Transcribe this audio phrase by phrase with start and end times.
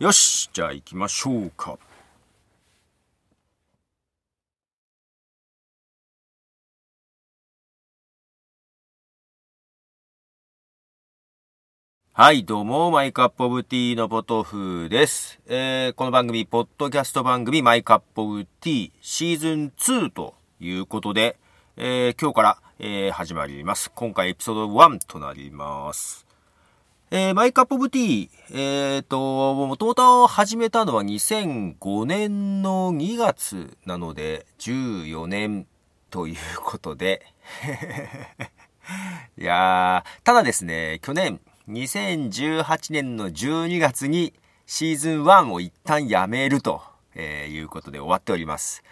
[0.00, 1.78] よしじゃあ行きましょうか。
[12.12, 15.38] はい、どうも、マイカップオブティーのポトフです。
[15.46, 21.36] えー、この番組、ポッドキャスト番組、マイカップオブティーシーズン2ということで、
[21.76, 23.92] えー、今日から、えー、始まります。
[23.94, 26.23] 今回エピソード1となります。
[27.10, 35.66] えー、マイカップオブティー、えーと、もともと始めたのは2005年の2月なので、14年
[36.10, 37.26] ということで、
[39.38, 44.32] いやー、ただですね、去年、2018年の12月に
[44.66, 46.82] シーズン1を一旦やめると、
[47.14, 48.82] えいうことで終わっております。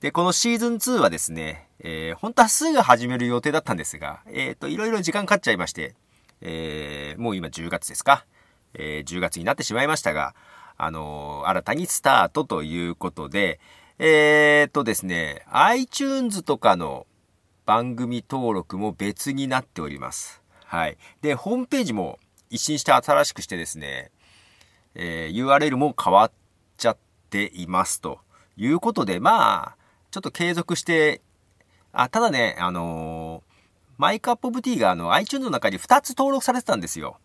[0.00, 5.94] で、このシーズン2はですね、えー、本当はすぐ始める予定だったんですが、えっ、ー、と、いろいろ時間かかっちゃいまして、
[6.40, 8.26] えー、もう今10月ですか、
[8.74, 10.34] えー、10月になってしまいましたが、
[10.76, 13.60] あのー、新たにスタートということで、
[13.98, 17.06] えー、っとですね、iTunes とかの
[17.66, 20.42] 番組登録も別になっております。
[20.64, 20.96] はい。
[21.22, 22.18] で、ホームページも
[22.50, 24.10] 一新して新しくしてですね、
[24.94, 26.32] えー、URL も変わっ
[26.76, 26.96] ちゃっ
[27.30, 28.18] ていますと
[28.56, 29.76] いうことで、まあ、
[30.10, 31.20] ちょっと継続して、
[31.92, 33.53] あ、ただね、あのー、
[33.96, 37.18] マイクアップオブティーがあの iTunes の中に2つ登録されてたんですよ。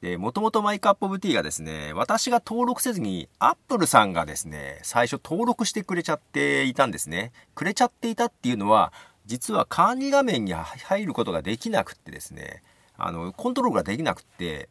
[0.00, 7.32] で、もともとマイクアップオブティーがですね、私が登録せずに、アップルさんがですね、最初登録してくれちゃっていたんですね。
[7.54, 8.92] くれちゃっていたっていうのは、
[9.26, 12.62] 実は管理画面に入ることができなくってですね、
[12.96, 14.70] あの、コントロールができなくって、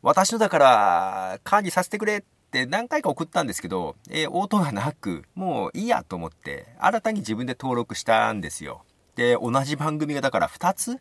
[0.00, 8.84] 私のだから管理させてくれって何回か送ったんですけど、えー、応答がなく、もういいやと思って、新たに自分で登録したんですよ。
[9.16, 10.98] で、同じ番組がだから2つ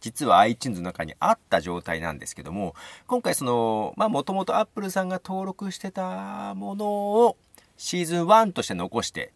[0.00, 2.74] 実は iTunes の中にあった状態なんですけども、
[3.06, 7.38] 今回その、まあもともと Apple さんが登録してたものを
[7.78, 9.32] シーズン1として残して、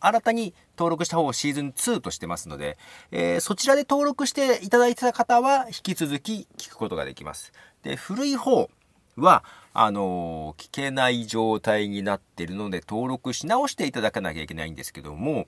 [0.00, 2.78] 新たに登録した方をシーズン2としてますので、
[3.10, 7.52] えー、そちらで登録していただいてた方は引き続き聞くことができます。
[7.82, 8.70] で、古い方
[9.16, 9.42] は、
[9.74, 15.46] あのー、聞けない状態になってるので登録し直していただかなきゃいけないんですけども、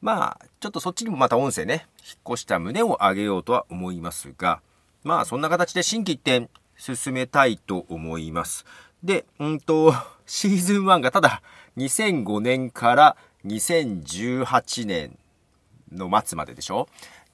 [0.00, 4.60] まあ、ちょっとそっちにもまた音声ね、引っ越した旨を上げようとは思いますが、
[5.02, 8.64] まあ、そんな形で新規一点進めたいと思います。
[9.02, 9.92] で、うんと、
[10.26, 11.42] シーズン1がただ
[11.76, 13.16] 2005年から
[13.46, 15.18] 2018年
[15.92, 16.88] の末まででしょ？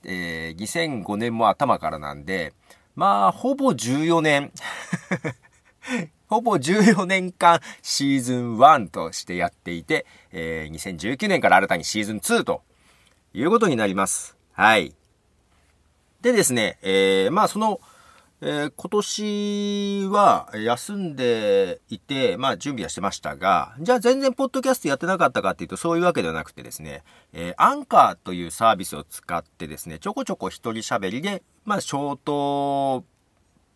[0.05, 2.53] えー、2005年も頭からなんで、
[2.95, 4.53] まあ、ほぼ14年
[6.35, 12.63] ほぼ14年間シーズン1としてやっていて、えー、2019年から新たにシーズン2と
[13.35, 14.37] いうことになります。
[14.53, 14.93] はい。
[16.23, 17.81] でですね、えー、まあその、
[18.41, 33.05] えー、今年は休んでいて、まあ準備はしてましたが、じゃあ全然ポッドキャストやってなかったかっていうとそういうわけではなくてですね、えー、アンカーというサービスを使ってですね、ちょこちょこ一人喋りで、まあショート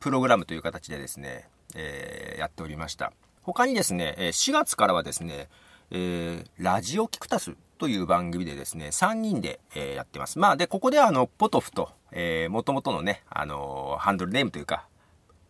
[0.00, 3.12] プログラムという形でですね、えー、やっておりました。
[3.42, 5.48] 他にですね、4月からはですね、
[5.90, 10.38] えー、ラジオキクタスという番組でですね、3人で、えー、やってます。
[10.38, 14.86] まあ、で、ここではあの、ポトフと、えー、元々のね、あのー、ハンドルネームというか、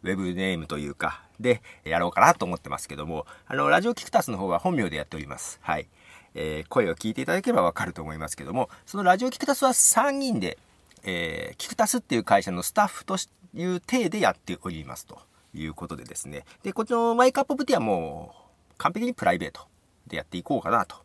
[0.04, 5.58] ウェブネームというか、で、やろうかなと思ってますけども、あの、ラジオキクタスの方は本名でやっております。
[5.62, 5.88] はい。
[6.34, 10.58] えー、声を聞いていただければわかると思いますけども、そのラジオキクタスは3人で、
[11.02, 13.16] えー、キクタスっていう会社のスタッフと
[13.54, 15.20] いう体でやっておりますと
[15.54, 16.44] いうことでですね。
[16.62, 18.34] で、こっちの My Cup of Tea はも
[18.70, 19.62] う完璧にプライベート
[20.06, 20.96] でやっていこうかなと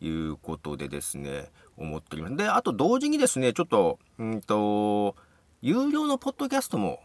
[0.00, 2.36] いうことでですね、思っております。
[2.36, 5.16] で、あと同時にですね、ちょっと、うんと、
[5.60, 7.00] 有料のポッドキャストも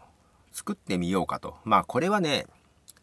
[0.50, 1.56] 作ってみようかと。
[1.64, 2.46] まあこれはね、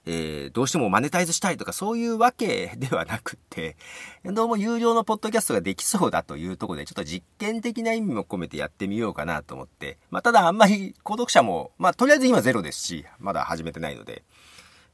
[0.06, 3.76] えー、どうしてもマネタイズしたいとかそういうわけではなくて、
[4.24, 14.24] どうも有料のポッドキャストができそうだというところで、ちょっと実験的な意味も込めてやってみようかなと思って、まあ、ただあんまり購読者も、まあ、とりあえず今ゼロですし、まだ始めてないので、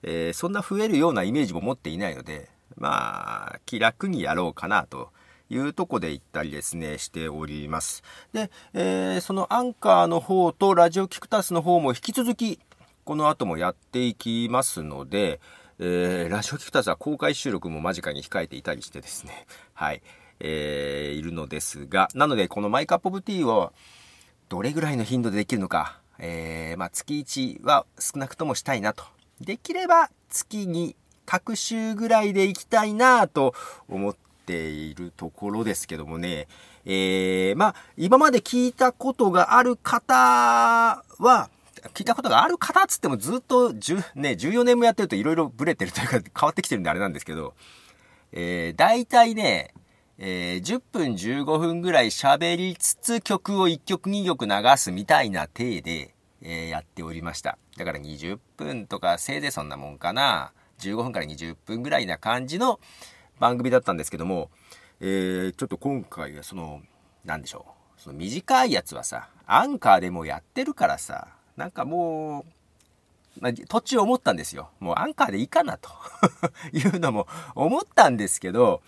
[0.04, 5.12] えー、そんな増えるようなイメージも持っていないので、まあ、気楽にやろうかなと
[5.50, 8.04] いうとこで行ったりですね、しております。
[8.34, 12.60] で、えー、そのアンカーの方とラジオキクタスの方も引き続き、
[13.04, 15.40] この後もやっていきますので、
[15.80, 20.02] えー、ラジオキクタスは公開収録も間近に控えていたりしてですね、 はい、
[20.40, 23.74] えー、いるのですが、なのでこのマイカップオブティーを
[24.50, 29.04] どれぐらいの頻度でできるのか、えー、まあ、月1は少なくともしたいなと。
[29.40, 30.96] できれば月に
[31.26, 33.56] 各週ぐらいで行きたいなと
[33.88, 34.16] 思っ
[34.46, 36.48] ているところですけどもね、
[36.86, 40.14] えー、まあ、今まで聞いたことがある方
[41.18, 41.50] は、
[41.90, 47.54] 聞いたことがある方っつってもずっと10、ね、14年もやってると色々ブレてるというか 変わってきてるんであれなんですけど、
[48.32, 49.74] えー、大体ね、
[50.18, 57.58] えー、10分15分ぐらい喋りつつ曲を1曲2曲流すみたいな体で、えー、やっておりました。
[57.78, 60.54] だから20分とかせいぜいそんなもんかな。
[60.80, 62.80] 15分から20分ぐらいな感じの
[63.40, 64.50] 番組だったんですけども、
[65.00, 66.82] えー、ちょっと今回はその、
[67.26, 67.66] なんでしょ
[67.98, 68.02] う。
[68.02, 71.28] その短いやつはさ、アンカーでもやってるからさ、
[71.58, 72.46] なんかも
[73.38, 74.70] う、まあ、途中思ったんですよ。
[74.80, 75.90] もうアンカーでいいかなと
[76.74, 78.82] いうのも思ったんですけど、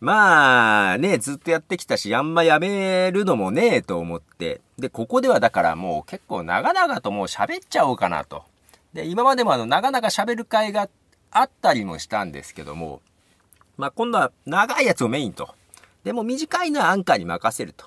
[0.00, 4.60] まあね、ずっとやってきたし、あんまやめるのもねえと思って。
[4.76, 8.44] で、ここではだからもう結構長々ともう喋っちゃおうかなと。
[8.92, 10.88] で、今までもあの長々喋る会が
[11.30, 13.00] あったりもしたんですけども、
[13.76, 15.54] まあ今度は長いやつをメインと。
[16.04, 17.86] でも短いのはアンカーに任せると。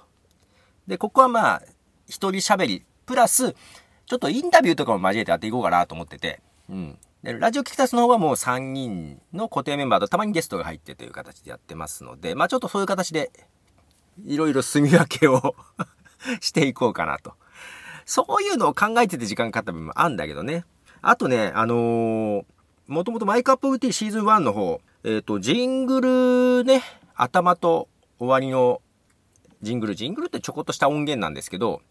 [0.87, 1.61] で、ここはまあ、
[2.07, 3.55] 一人喋り、プラス、
[4.05, 6.97] ちょっとインタビューとかも交えてやっていこうかなと思ってて、うん。
[7.23, 13.31] で、ラジオキクタスの方はもう3人の固定メンバーとたまにゲストが入ってという形でやってますので、まあちょっとそういう形で、
[14.25, 15.55] いろいろ住み分けを
[16.39, 17.33] していこうかなと。
[18.05, 20.65] そういうのを考えてて時間かかった部分もあるんだけどね。
[21.01, 22.45] あとね、あのー、
[22.87, 26.01] もともと My Cup of Tea シーズン1の方、えっ、ー、と、ジング
[26.59, 26.83] ルね、
[27.15, 27.87] 頭と
[28.19, 28.81] 終わりの
[29.63, 31.81] ジングル、ジングルってちょこっとした音源なんですけど、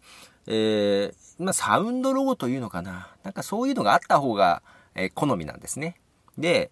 [0.46, 3.08] えー、まあ、サウンドロゴというのかな。
[3.22, 4.62] なんかそういうのがあった方が、
[4.94, 5.96] えー、好みなんですね。
[6.38, 6.70] で、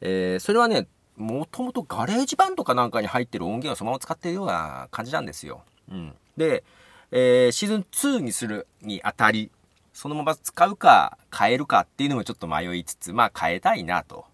[0.00, 5.62] えー、それはね、もともとガレージバンドかなんかに入ってる音源をそのまま使ってるような感じなんですよ。
[5.90, 6.12] うん。
[6.36, 6.64] で、
[7.12, 9.50] えー、シーズン2にするにあたり、
[9.92, 14.24] そのまま使うか変えるかっていうのもちょっと迷いつつ、まあ変えたいなと。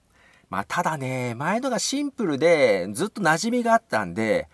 [0.49, 4.49] まあただね、前のがシンプルでずっと馴染みがあったんで、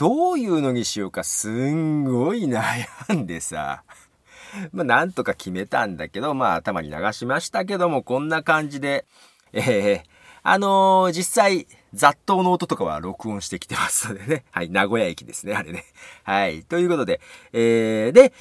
[0.00, 3.84] どういうのにしようかすんごい悩んでさ。
[4.72, 9.04] まあなんとか決めたんだけど、まあ頭に流しましたけども、こんな感じで、
[9.52, 10.02] えー、
[10.42, 14.44] あのー、実際、雑踏の音とかは録音してきてますのでね。
[14.52, 15.84] はい、名古屋駅ですね、あれね。
[16.24, 17.20] はい、ということで、
[17.52, 18.32] えー、で、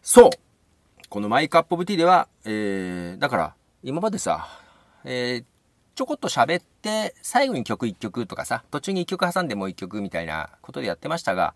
[0.00, 0.30] そう
[1.10, 4.48] このマイクアップオブティーでは、えー、だから、今までさ、
[5.04, 5.44] えー、
[5.94, 11.54] ちょこっと喋って、最後に曲1曲とかさ、途中に1曲挟んでもう1曲みたいなことでやってましたが、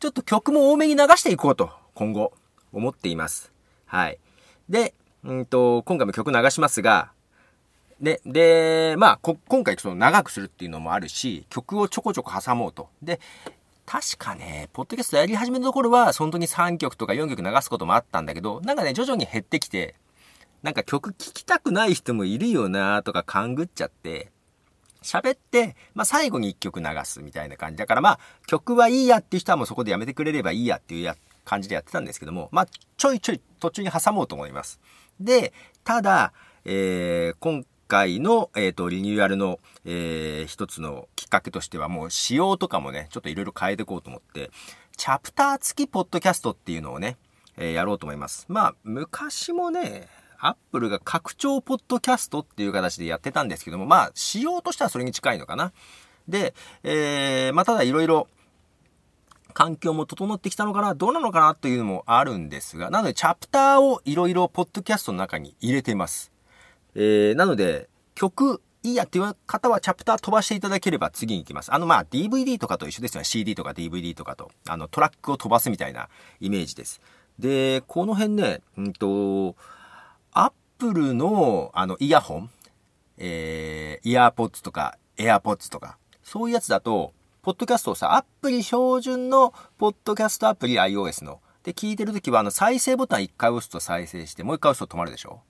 [0.00, 2.32] ちょっと曲も多めに流していこうと、今後、
[2.72, 3.52] 思っています。
[3.86, 4.18] はい。
[4.68, 4.92] で、
[5.24, 7.12] うんと、今回も曲流しますが、
[8.00, 12.88] で、で、まあ、こ今回その長くするっていうのもあるし、曲をちょこちょこ挟もうと。
[13.02, 13.18] で、
[13.86, 19.94] 確かね、ポッドキャストやり始めのところは、本当に3曲とか4曲流すこともあったんだけど、なんかね、徐々に減ってきて、
[20.64, 24.32] なんか曲聴きたくない人もいるよなとか勘ぐっちゃって、
[25.02, 27.76] 喋って、まあ、最後に1曲流すみたいな感じ。
[27.76, 32.66] だからまあ、曲はいいやっていう人はもうそこでやめてくれればいいやっていうや感じでやってたんですけども、まあ、
[32.96, 34.80] ちょいちょい途中に挟もうと思います。
[35.20, 35.52] で、
[35.84, 36.32] ただ、
[36.64, 44.50] えー、今回の、えっ、ー、と、リニューアルの、えー、一つのきっかけとしては、もう仕様とかもね、ちょっといろいろ変えていこうと思って、
[44.96, 47.18] チャプター付きポッドキャストっていうのをね、
[47.58, 48.46] えー、やろうと思います。
[48.48, 50.08] まあ、昔もね、
[50.46, 55.72] アップルが拡張ポッドキャストっていう形でやってたんですけども、まあ、仕様としてはそれに近いのかな。
[56.28, 58.28] で、えー、まあ、ただいろいろ、
[59.54, 66.32] 環境も整ってきたのかなどうなのかなというのもあるんですが、なので、チャプターをいろいろポッドキャストの中に入れてます。
[66.94, 71.72] えー、なので、曲、いいやっていう方はチャプター飛ばしていただければ次に行きます。
[71.72, 73.24] あの、まあ、DVD とかと一緒ですよね。
[73.24, 74.50] CD とか DVD とかと。
[74.68, 76.10] あの、トラックを飛ばすみたいな
[76.40, 77.00] イメージです。
[77.38, 79.56] で、この辺ね、うんと、
[80.84, 82.50] プルの、あの、イヤホン、
[83.16, 91.40] えー、イヤーポッツとか、エアポッツとか、そういうやつだと、ポッドキャストをさ、アプリ標準のポッドキャストアプリ iOS の。
[91.62, 95.40] で、聞いてるときは、あの、再生ボタン1回押すと再生して、もう1回押すと止まるでしょ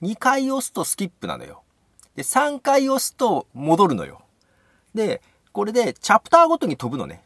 [0.00, 1.62] ?2 回押すとスキップなのよ。
[2.16, 4.22] で、3回押すと戻るのよ。
[4.94, 5.20] で、
[5.52, 7.22] これでチャプターごとに飛ぶのね。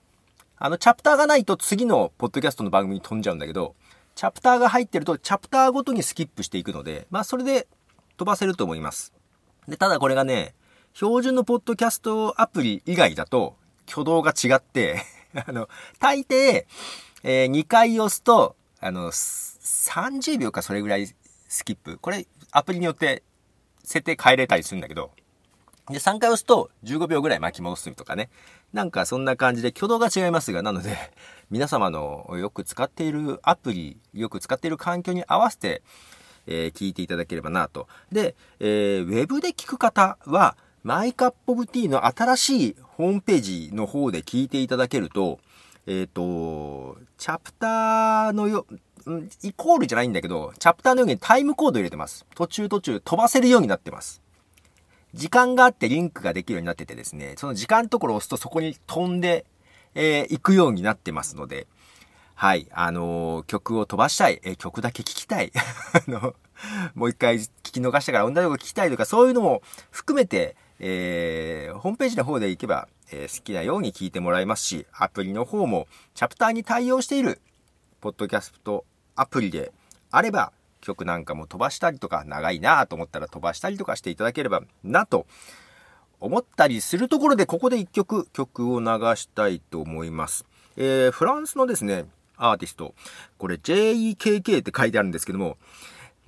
[0.56, 3.76] あの、チャプターがないと次のポッドキャストの番組に飛んじゃうんだけど、
[4.14, 7.66] チャプターが入ってると、チャプターごとにスキップしていくので、まあ、それで
[8.16, 9.12] 飛ばせると思います。
[9.68, 10.54] で、ただこれがね、
[10.94, 13.56] 標準のポッドキャストアプリ以外だと、
[13.88, 15.02] 挙動が違って
[15.46, 15.68] あの、
[15.98, 16.66] 大抵、
[17.22, 21.08] えー、2回押すと、あの、30秒かそれぐらい
[21.48, 21.98] スキップ。
[21.98, 23.22] これ、アプリによって
[23.82, 25.10] 設定変えれたりするんだけど、
[25.90, 28.30] で、3回押すと15秒ぐらい巻き戻すとかね。
[28.72, 30.96] なんかそんな感じで挙動が違いますが、なので、
[31.50, 35.82] 皆様のよく使っているアプリ、よく使っている環境に合わせて、
[36.46, 37.86] えー、聞いていただければなと。
[38.10, 45.38] で、えー、ウェブで聞く方は、マイカップオブティーの新しいホームページの方で聞いていただけると、
[45.86, 48.66] えっ、ー、と、チャプターのよ、
[49.42, 52.26] イコールじゃないんだけど、チャプターのようにタイムコード入れてます。
[52.34, 54.23] 途中途中飛ばせるようになってます。
[55.14, 59.46] 時間があってリンクができるようになっててですね、その時間のところを押すとそこに飛んで、
[59.94, 61.68] えー、行くようになってますので、
[62.34, 65.52] はい、あのー、曲を飛ばしたい、えー、曲だけ聴きたい、
[66.06, 66.34] あの、
[66.96, 77.40] もう一回聞き逃したから同じこと聞きたいとか、そういうのも含めて、えー、ホームページの方で行けば、えー、好きなように聞いてもらえますし、アプリの方もチャプターに対応している、
[78.00, 79.72] ポッドキャストアプリで
[80.10, 80.52] あれば、
[80.84, 85.26] 曲なんかも飛ばしたりとか、長いなと思ったら飛ばしたりとかしていただければなと
[86.20, 88.86] 思ったりするところで、ここで一曲曲を流
[89.16, 90.44] したいと思います。
[90.76, 92.94] えー、フランスのですね、アーティスト、
[93.38, 95.56] これ JEKK って書いてあるんですけども、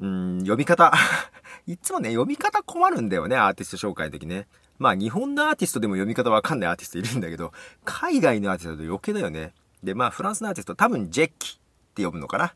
[0.00, 0.92] うん、読み方
[1.66, 4.46] いつもね、読み方困るんだよね、アーティスト紹介の時ね。
[4.78, 7.52] まあ、日本のアーティストでも読み方わかんないアーティストいるんだけど、
[7.84, 9.54] 海外のアーティストだと余計だよね。
[9.82, 11.58] で、まあ、フランスのアーティスト、多分ジェッキ
[11.96, 12.54] って呼ぶのかな？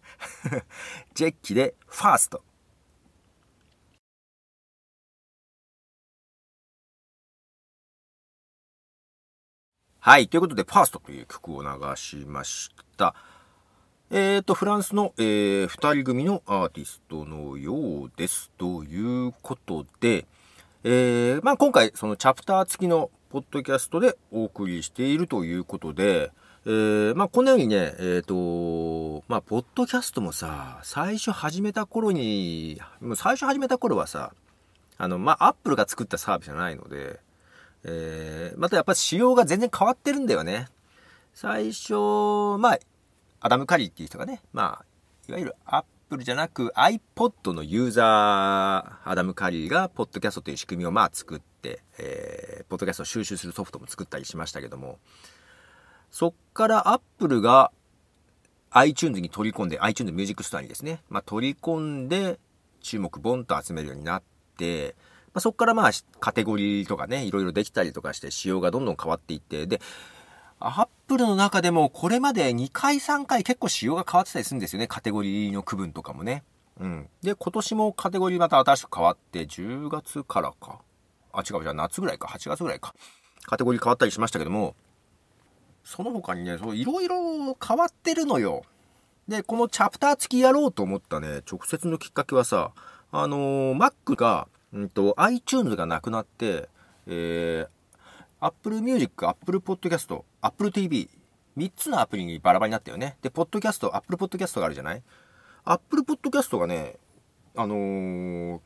[1.15, 2.45] ジェッキで、ファースト。
[10.01, 10.29] はい。
[10.29, 13.15] ということで、ファーストという曲を流しました。
[14.11, 18.51] えっ、ー、と、フランスの、えー、二人組のアーティストのようです。
[18.59, 20.27] ということで、
[20.85, 26.33] えー、まあ今回、そのチャプター付きのポッドキャストでお送りしているということで、
[26.67, 34.35] えー、まあこのようにね、えっ、ー、と、まあ、ポッドキャストもさ、最初始めた頃に、もう最初始めた頃はさ、
[34.99, 37.21] あの、まあ、アップルが作ったサービスじゃないので、
[37.85, 40.69] えー、またやっぱ仕様が全然変わってるんだよね。
[41.33, 41.95] 最初、
[42.59, 42.79] まあ、
[43.41, 44.85] アダム・カリーっていう人がね、まあ、
[45.29, 54.99] いわゆるアップルじゃなく iPod のユーザー、アダム・カリーが、ポッドキャストという仕組みをまあ作って、えー、ポッドキャストを収集するソフトも作ったりしましたけども、
[56.11, 57.71] そっからアップルが
[58.71, 62.39] iTunes に取り込んで、iTunes ミュージックストアにですね、まあ取り込んで、
[62.81, 64.23] 注目ボンと集めるようになっ
[64.57, 64.95] て、
[65.33, 69.81] まあ、そっからまあカテゴリーとかね、いろいろできたりとかして仕様がどんどん変わっていって、で、
[70.59, 74.87] アップルの中でもこれまで2回3回結構仕様が変わってたりするんですよね。
[74.89, 76.43] カテゴリーの区分とかもね。
[76.79, 77.09] うん。
[77.23, 80.81] で、今年もカテゴリーまた新しく変わって、10月からか。
[81.33, 82.29] あ、違う、じゃあ夏ぐらいか。
[82.29, 82.95] 8月ぐらいか。
[83.45, 84.75] カテゴリー変わったりしましたけども、
[85.85, 88.63] その他にね、いろいろ変わってるのよ。
[89.29, 92.73] で、このチャプター付きやろうと思ったね、直接のきっかけはさ、
[93.13, 96.69] あのー、Mac が、うんと、iTunes がなくなって、
[97.07, 97.69] えー、
[98.41, 101.11] Apple Music、Apple Podcast、Apple TV、
[101.57, 103.17] 3つのアプリにバラバラになったよね。
[103.23, 105.03] で、ポッドキャスト、Apple Podcast があるじゃない
[105.65, 106.97] ?Apple Podcast がね、
[107.57, 108.61] あのー、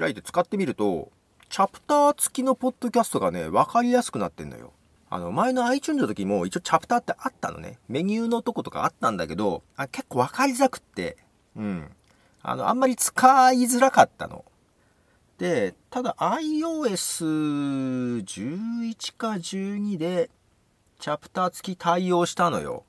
[0.00, 1.10] 開いて使ってみると、
[1.48, 4.72] チャプター付きのポッドキャストがね、わかりやすくなってんのよ。
[5.14, 7.78] あの、前の iTunes の時も一応チャプターってあったのね。
[7.86, 11.18] メニューのとことかあったんだけど、あ結構わかりづらくって、
[11.54, 11.90] うん。
[12.40, 14.42] あの、あんまり使いづらかったの。
[15.36, 20.30] で、ただ iOS11 か12で
[20.98, 22.84] チャプター付き対応したのよ。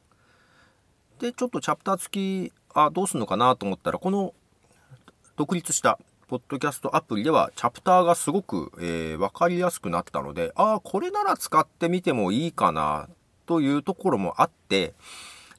[1.19, 4.33] で、ちょっとチャプター付き、あ、どうすんのかなと思ったら、この
[5.35, 5.99] 独立した
[6.33, 13.07] ポッドキャストアプリではチャプターがすごく、えー、わかりやすくなったので、ああ、これなら使ってみてもいいかな
[13.45, 14.95] というところもあって、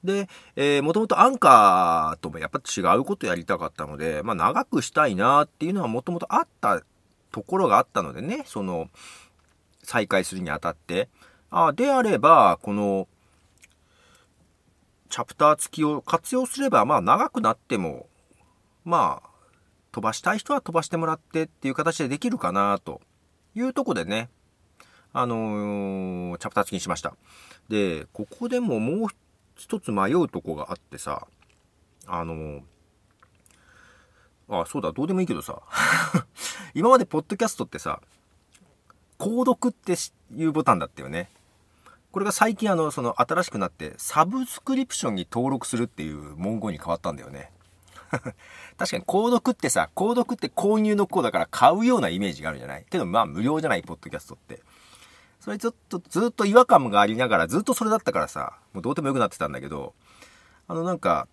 [0.02, 6.82] で、えー、もともとアンカーともやっぱ違うことやりたかったので、まあ長くしたいなっていうのはもともとあった
[7.30, 8.88] ところがあったのでね、その、
[9.84, 11.08] 再開するにあたって。
[11.52, 13.06] あであれば、この、
[15.08, 18.08] チャプター付きを活用すれば、まあ長くなっても、
[18.84, 19.33] まあ、
[19.94, 23.00] 飛ばしたい人は飛ばしてもらってっていう形でできるかなと
[23.54, 24.28] いうとこでね、
[25.12, 27.14] あのー、チャプター付きにしました。
[27.68, 29.08] で、ここでももう
[29.54, 31.28] 一つ迷うとこがあってさ、
[32.08, 32.62] あのー、
[34.48, 35.62] あ、そうだ、どうでもいいけどさ、
[36.74, 38.00] 今までポッドキャストってさ、
[39.16, 39.94] 購読って
[40.36, 41.30] いうボタンだったよね。
[42.10, 47.53] これが最近あの、その新しくなって、サブスクリプションに登録するっていう文言に変わったんだよね。
[48.78, 52.84] 確かに購読ってさ、購読って購入の項だから買うようなイメージがあるじゃない？
[52.88, 54.62] けどまあ無料じゃない、ポッドキャストって。
[55.40, 59.94] それちょっとずっと違和感がありながらずっとそれだったからさ、もうどうでもよくなってたんだけど、
[60.68, 61.28] あのなんか、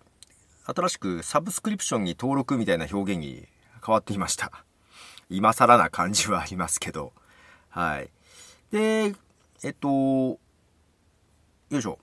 [0.64, 3.48] 新しくサブスクリプションに登録みたいな表現に
[3.84, 4.64] 変わっていました。
[5.30, 7.12] 今更な感じはありますけど。
[7.70, 8.10] はい。
[8.70, 9.14] で、
[9.64, 10.38] えっと、よ
[11.70, 11.98] いしょ。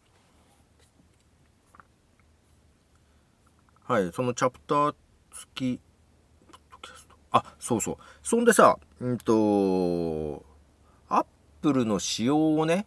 [3.90, 4.96] はい、そのチャプター
[5.32, 5.80] 付き、
[7.32, 7.98] あ、そうそう。
[8.22, 10.46] そんでさ、うんと、
[11.08, 11.26] アッ
[11.64, 12.86] プルの仕様をね、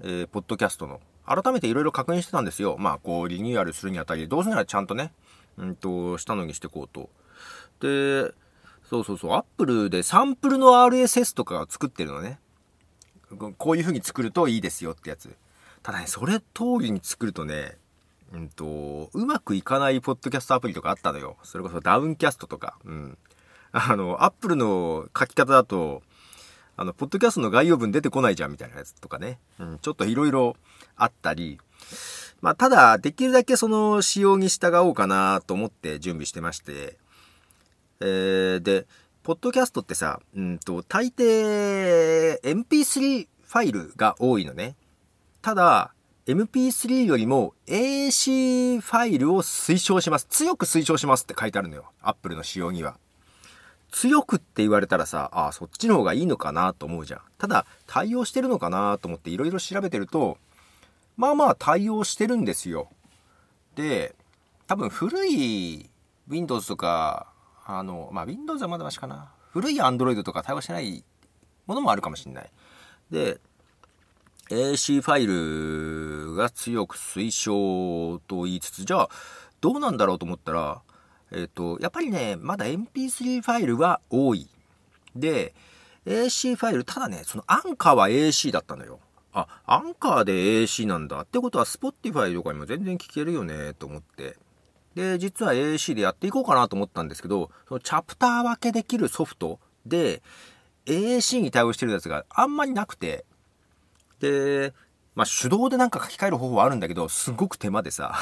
[0.00, 2.76] えー、ポッドキャストの、改めていろいろ確認してたんですよ。
[2.78, 5.12] まあ、こう、リニューアルするにあたり、どうせならちゃんとね、
[5.58, 7.10] うんと、したのにしてこうと。
[7.80, 8.32] で、
[8.88, 12.40] そうそうそう、アップルでサンプルの RSS とかを作ってるのね。
[13.58, 15.36] こういう風に作るといいですよってやつ。
[15.82, 17.76] ただね、それ通りに作るとね、
[18.32, 21.36] うんと、うまくいかないポッドキャストアプリとかあったのよ。
[21.42, 22.78] それこそダウンキャストとか。
[22.84, 23.18] うん。
[23.72, 26.02] あの、アップルの書き方だと、
[26.76, 29.38] あの、ポッドキャストの概要文出てこないじゃんみたいなやつとかね。
[29.58, 30.56] うん、ちょっといろいろ
[30.96, 31.60] あったり。
[32.40, 36.98] まあ、ただ、できるだけその仕様に従おうかなと思って準備してまして。
[38.00, 38.86] えー、で、
[39.22, 44.74] ポッドキャストってさ、うんと、大抵 MP3 ファイルが多いのね。
[45.42, 45.94] ただ、
[46.26, 50.26] MP3 よりも AC ファイルを推奨します。
[50.30, 51.90] 強く推奨しますって書いてあるのよ。
[52.00, 52.96] Apple の仕様には。
[53.90, 57.20] 強くって言われたらさ、ああ、そっちの方がいいのかなと思うじゃん。
[57.38, 60.38] ただ、対応してるのかなと思っていろいろ調べてると、
[61.16, 62.88] まあまあ対応してるんですよ。
[63.74, 64.14] で、
[64.68, 65.90] 多分古い
[66.28, 67.32] Windows とか、
[67.66, 69.32] あの、まあ Windows はまだましかな。
[69.50, 71.04] 古い Android とか対応してない
[71.66, 72.50] ものもあるかもしれない。
[73.10, 73.40] で、
[74.52, 79.08] AC ファイルが強く推奨と言いつつ、じゃあ、
[79.62, 80.82] どうなんだろうと思ったら、
[81.30, 84.48] えっ、ー、と、やっぱりね、まだ MP3 ファイルは多い。
[85.16, 85.54] で、
[86.04, 89.00] AC ファイル、ただね、そのアンカーは AC だったのよ。
[89.32, 91.22] あ、アンカーで AC なんだ。
[91.22, 94.36] ってことは、Spotify とかにも全然聞けるよね、と思って。
[94.94, 100.22] で、実は AC でやっていこうかなと思ったんですけど、そのチャプター分けできるソフトで、
[100.84, 103.24] AC に対応してるやつがあんまりなくて、
[104.22, 104.72] で、
[105.14, 108.14] まあ、手動でなんか書き換える方法はあるんだけど、すごく手間でさ。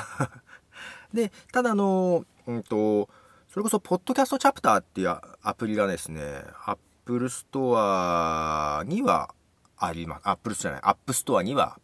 [1.13, 3.09] で、ただあの、うんと、
[3.49, 9.35] それこそ、ポッドキャストチャプターっていうアプリがですね、アップルストアには
[9.77, 10.23] あります。
[10.25, 11.79] アップルスじゃない、 App Store には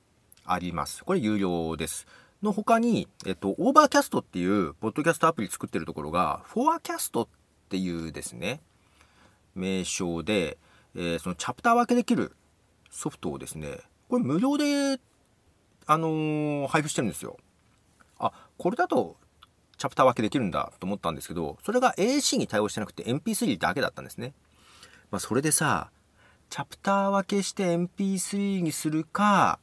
[0.46, 1.04] あります。
[1.04, 2.06] これ有料です。
[2.42, 7.28] の他に、えっと、 Overcast っていう、ポッドキャストアプリ作ってるところが、 Forecast っ
[7.68, 8.60] ていうですね、
[9.54, 10.58] 名称で、
[10.94, 12.34] えー、そのチャプター分けできる
[12.90, 15.00] ソフトをですね、これ無料で、
[15.86, 17.36] あのー、配布してるんですよ。
[18.18, 19.16] あ、これだと、
[19.76, 24.32] チャプター分けできるんだと思ったんですけど、それが AC に対応してなくて MP3 だけだったんですね。
[25.10, 25.90] まあ、それでさ、
[26.48, 29.58] チャプター分けして MP3 にするか、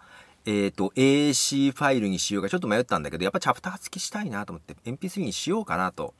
[0.45, 6.13] えっ、ー、と、AC ファイルにしようかちょっと迷ったんだけど、やっぱチャプター付きしたいなと思って MP3 にしようかなと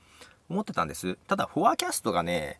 [0.49, 1.17] 思ってたんです。
[1.27, 2.59] ただ、 Forecast がね、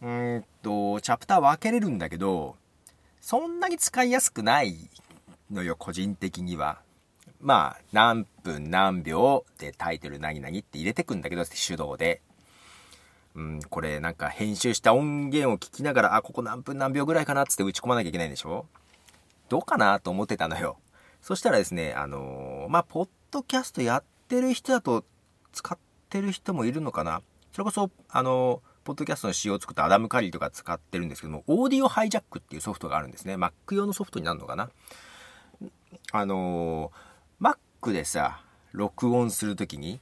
[0.00, 2.56] うんと、チャプター分けれるんだけど、
[3.26, 4.88] そんなに使いやすくない
[5.50, 6.78] のよ、個人的には。
[7.40, 12.22] まあ、何分何秒でタイトル何々って入れてくんだけど、手動で。
[13.34, 18.66] うん、これなんか編集した音源を聞きながら、あ、ここ何分何秒ぐらいかなっつって打ち込まなきゃいけないんでしょ？
[19.48, 20.76] どうかなと思ってたのよ。
[21.20, 25.04] そしたらですね、あのー、まあ、ポッドキャストやってる人だと
[25.52, 25.76] 使っ
[26.10, 27.22] てる人もいるのかな？
[27.50, 33.34] それこそ、あのーポッドキャストの仕様を作ったアダム・カリーとか使ってるんですけども、オーディオハイジャックっていうソフトがあるんですね。
[33.34, 34.70] Mac 用のソフトになるのかな？
[36.12, 39.98] あのー、Mac でさ、録音するときに、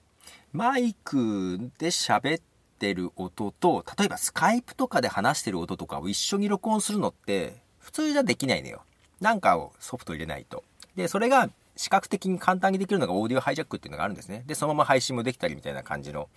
[0.53, 2.43] マイクで喋っ
[2.79, 8.83] てる音と、例えばスカイプとかで話してる音とかを一緒に録音するのって、普通じゃできないのよ。
[9.19, 10.63] なんかをソフト入れないと。
[10.95, 14.45] で、それが視覚的に簡単にできるのがオーディオハイジャックっていうのがあるんですね。
[14.47, 16.29] で、そのまま配信もできたりみたいな感じの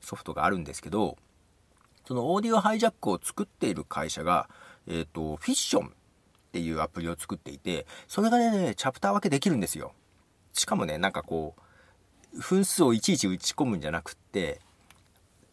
[0.00, 1.18] ソフトがあるんですけど、
[2.10, 4.48] そのオーディオハイジャックを作っている会社が、
[4.88, 5.90] えっ、ー、と、フィッションっ
[6.50, 9.92] ていうアプリを作っていて、それがね、チャプター分けできるんですよ。
[10.52, 11.54] しかもね、なんかこ
[12.34, 14.60] う、分数をいちいち打ち込むんじゃなくって、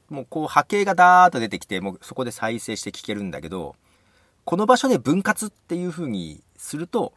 [0.10, 3.76] もうこう波形がダーッと出てきて、もうそこで再生して聞けるんだけど、
[4.44, 7.14] この場所で分割っていう風にすると、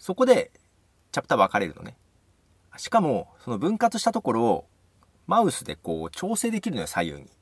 [0.00, 0.50] そこで
[1.12, 1.96] チャプター分かれるのね。
[2.78, 4.66] しかも、その分割したところを
[5.28, 7.35] マウスでこう調整できるのよ、左右に。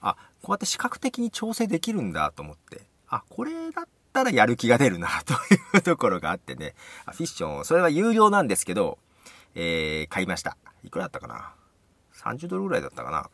[0.00, 5.34] あ、こうやって視覚的に調整できるんだと思って、あ、これだったらやる気が出るなと
[5.74, 6.74] いうところがあってね、
[7.06, 8.98] あフィッション、それは有料なんですけど、
[9.54, 10.56] えー、買いました。
[10.84, 11.54] いくらだったかな
[12.14, 13.28] ?30 ドルぐらいだったかな？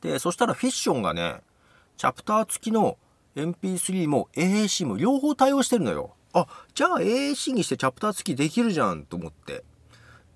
[0.00, 1.40] で、そしたらフィッションがね、
[1.96, 2.98] チャプター付きの
[3.36, 6.14] MP3 も AAC も両方対応してるのよ。
[6.32, 9.62] あ、じゃあ AAC にしてチャプター付きできるじゃんと思って。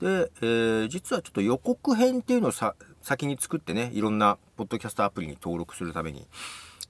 [0.00, 2.74] で、えー、実はちょっと予告編っていうのをさ
[3.06, 6.26] 先に作ってね、いろんなポッドキャストアプリに登録するために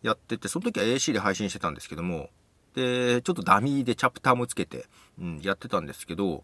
[0.02, 2.31] やってて、その時は AC で配信してたんですけども、
[2.74, 4.87] で、ちょっとダミーでチャプターもつけて、
[5.20, 6.42] うん、やってたんですけど、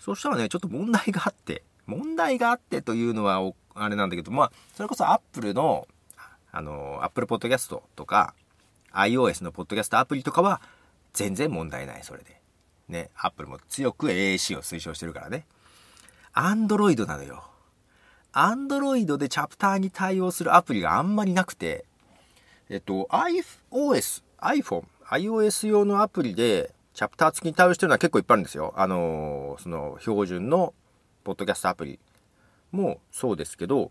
[0.00, 5.86] そしたらね、ちょっと問題があって、問題があってというのは、あれなんだけど、まあ、それこそ Apple の、
[6.50, 8.34] あの、Apple Podcast とか、
[8.92, 10.60] iOS のポッドキャストアプリとかは、
[11.12, 12.42] 全然問題ない、それで。
[12.88, 15.46] ね、Apple も強く AAC を推奨してるからね。
[16.34, 17.44] Android なのよ。
[18.32, 21.84] Android でチャプターに対応するアプリがあんまりなくて、
[22.68, 28.72] えっと、iOS、iPhone、iOS 用のアプリでチャプター付きに対応してるのは結構いっぱいあるんですよ。
[28.76, 30.74] あのー、その標準の
[31.24, 31.98] ポッドキャストアプリ
[32.72, 33.90] もそうですけど、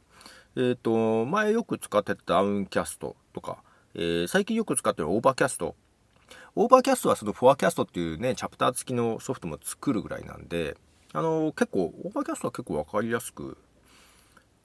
[0.56, 3.58] えっ、と、前よく使ってた Downcast とか、
[3.96, 10.78] えー、最近よく使ってる Overcast。Overcast はその Forecast っていうね、チャプター付きのソフトも作るぐらいなんで、
[11.14, 13.58] あのー、結構、 Overcast は結構わかりやすく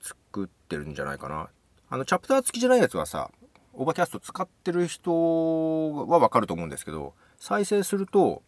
[0.05, 1.49] 作ってるんじゃないかな。
[1.89, 3.31] あの、チャプター付きじゃないやつはさ、
[3.73, 5.11] Overcast 使ってる人
[6.07, 8.43] はわかると思うんですけど、再生すると、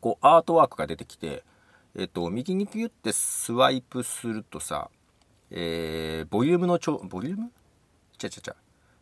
[0.00, 1.44] こう、アートワークが出てきて、
[1.94, 4.90] えっと、右にピュってスワイプするとさ、
[5.50, 7.50] えー、ボリュームの調、ボリューム？
[8.16, 8.56] ちゃちゃちゃ。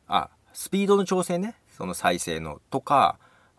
[0.08, 1.54] あ、スピードの調整ね。
[1.70, 2.60] その再生の。
[2.70, 3.18] とか、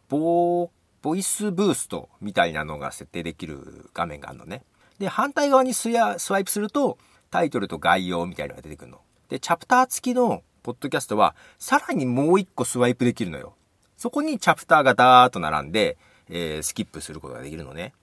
[0.09, 0.69] ボ
[1.01, 4.63] ボイスブーストみたいなのが設定できる画面があるのね。
[4.99, 6.97] で、反対側にスヤスワイプすると、
[7.31, 8.99] タイトルと概要みたいなのが出てくるの。
[9.29, 13.55] で、チャプター付きのポッドキャストは、さらにもう一個スワイプできるのよ。
[13.97, 15.97] そこにチャプターがダーッと並んで、
[16.29, 17.93] えー、スキップすることができるのね。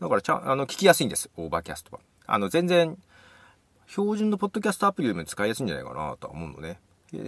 [0.00, 1.30] だからちゃん、あの、聞きやすいんです。
[1.36, 2.00] Overcast は。
[2.26, 2.98] あの、全然、
[3.86, 6.78] 標準のポッドキャストアプリよりも使いやすいんじゃないかなとは思うのね。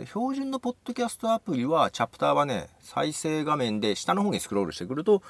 [0.06, 5.22] 標準のポッドキャストアプリは、チャプターはね、再生画面で下の方にスクロールしてくると、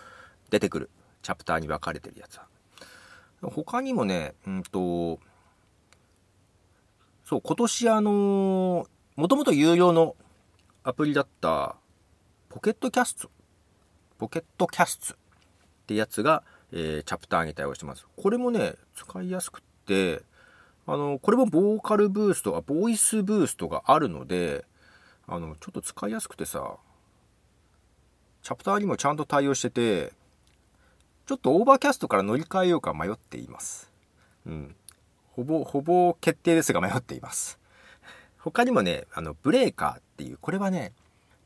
[0.50, 0.90] 出てくる。
[1.22, 2.46] チャプターに分かれてるやつは。
[3.50, 5.18] 他にもね、うんと、
[7.27, 8.87] そう、今年あの
[9.17, 10.15] もともと有料の
[10.85, 11.75] アプリだった、
[12.49, 15.17] Pocket Casts、Pocket Casts っ
[15.89, 18.07] てやつが、えー、チャプターに対応してます。
[18.17, 20.23] これもね、使いやすくって、
[20.87, 24.65] あの、これもボーカルブーストが、ボイスブーストがあるので、
[25.27, 26.77] あの、ちょっと使いやすくてさ、
[28.43, 30.12] チャプターにもちゃんと対応してて、
[31.27, 33.91] ちょっと Overcast から乗り換えようか迷っています。
[34.47, 34.77] うん。
[35.37, 37.59] ほぼ、ほぼ決定ですが迷っています。
[38.40, 40.94] 他にもね、あの、ブレーカーっていう、これはね、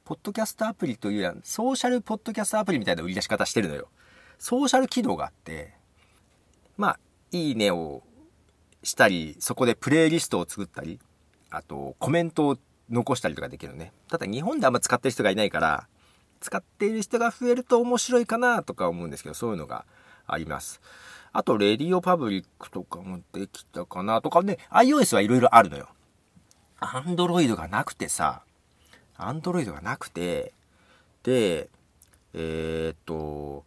[0.05, 3.89] ポッドキャストアプリというよりソーシャルポッドキャストアプリみたいな売り出し方してるのよ。
[4.39, 5.75] ソーシャル機能があって、
[6.77, 7.01] まあ、
[7.33, 8.05] いいねを
[8.85, 11.01] したり、そこでプレイリストを作ったり、
[11.51, 12.59] あとコメントを
[12.91, 13.93] 残したりとかできるのね。
[14.09, 15.89] ただ日本であんま使ってる人がいないから、
[16.39, 19.85] 使っている人が増えると面白いかなとか思うんですけど、そういうのが
[20.29, 20.81] あります。
[21.33, 25.89] あと、レディオパブリックとかもできたかなとかね、iOS はいろいろあるのよ。
[26.81, 28.43] アンドロイドがなくてさ、
[29.17, 30.53] アンドロイドがなくて、
[31.23, 31.69] で、
[32.35, 33.65] えー、っと、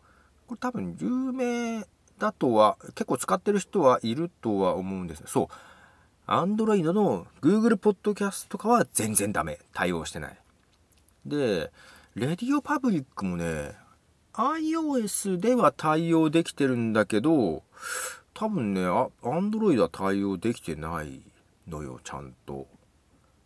[0.47, 1.85] これ多分有名
[2.19, 5.47] だとは、結構使ってる人はいるとは思うんですそう。
[6.27, 9.59] Android の Google Podcast とかは全然ダメ。
[9.73, 10.37] 対応してない。
[11.25, 11.71] で、
[12.15, 13.75] レディオパブリックもね、
[14.33, 17.63] iOS では対応できてるんだけど、
[18.33, 18.81] 多分ね、
[19.21, 21.21] Android は対応できてない
[21.67, 22.67] のよ、ちゃんと。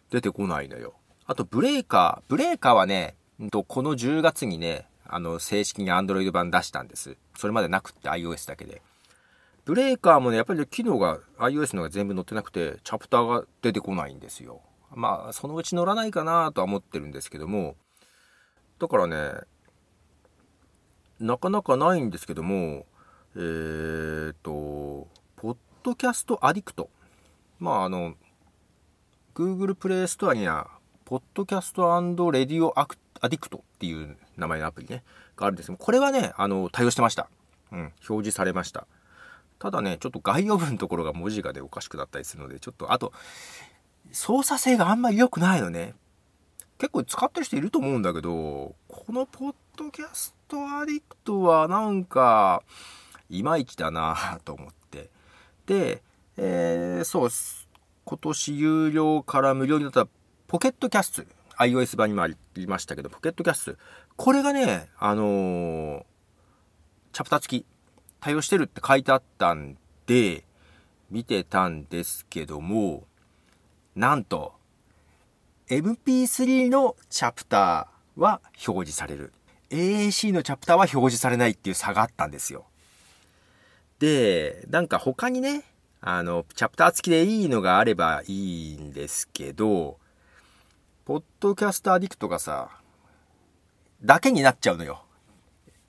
[0.10, 0.93] 出てこないのよ。
[1.26, 2.30] あと、ブレーカー。
[2.30, 3.15] ブレーカーはね、
[3.52, 7.17] この10月にね、あの、正式に Android 版出したんです。
[7.36, 8.82] それまでなくって iOS だけで。
[9.65, 14.62] ブレーカーもね、やっぱり、ね機能が iOS のが全部載ってなくて、チャプターが出てこないんですよ。
[14.95, 17.76] まあ、そのうち乗らないかなとは思ってるんですけども、
[18.80, 19.34] だからね、
[21.19, 22.86] なかなかないんですけども、
[23.36, 26.89] えーと、ポッドキャストアディクト。
[27.60, 28.15] まあ、あの、
[29.34, 30.69] Google プレイストアには、
[31.06, 32.88] ポッドキャストレディオア
[33.30, 35.03] ディクトっていう名前のアプリね、
[35.36, 37.30] があるんですけども、これはね、あの、対応してました。
[37.71, 38.88] うん、表示されました。
[39.60, 43.12] ただね、ちょっと概要文のところが文字がでおかしくなったりするので、ちょっと、あと、
[44.12, 45.95] 操作性があんまり良くないのね。
[46.77, 52.63] 結構使ってる人いると思うんだけど、このポッドキャストアディクトはなんか、
[53.29, 55.10] いまいちだなと思って。
[55.65, 56.01] で、
[56.38, 57.29] えー、そう、
[58.05, 60.07] 今年有料から無料になった
[60.47, 61.23] ポケットキャスト。
[61.60, 63.77] iOS 版にもありましたけど、ポケットキャスト。
[64.15, 66.03] これがね、あのー、
[67.12, 67.65] チャプター付き、
[68.19, 70.45] 対応してるって書いてあったんで、
[71.10, 73.05] 見てたんですけども、
[73.95, 74.53] なんと、
[75.69, 79.33] MP3 のチャプターは表示される。
[79.69, 82.65] AAC のチャプターは表示されないっていう差があったんですよ。
[83.99, 85.63] で、なんか他にね、
[86.01, 89.97] あの、チャプター付きでいいのがあればいいんですけど、
[91.06, 92.69] ポッドキャストアディクトがさ、
[94.03, 95.03] だけになっちゃうのよ。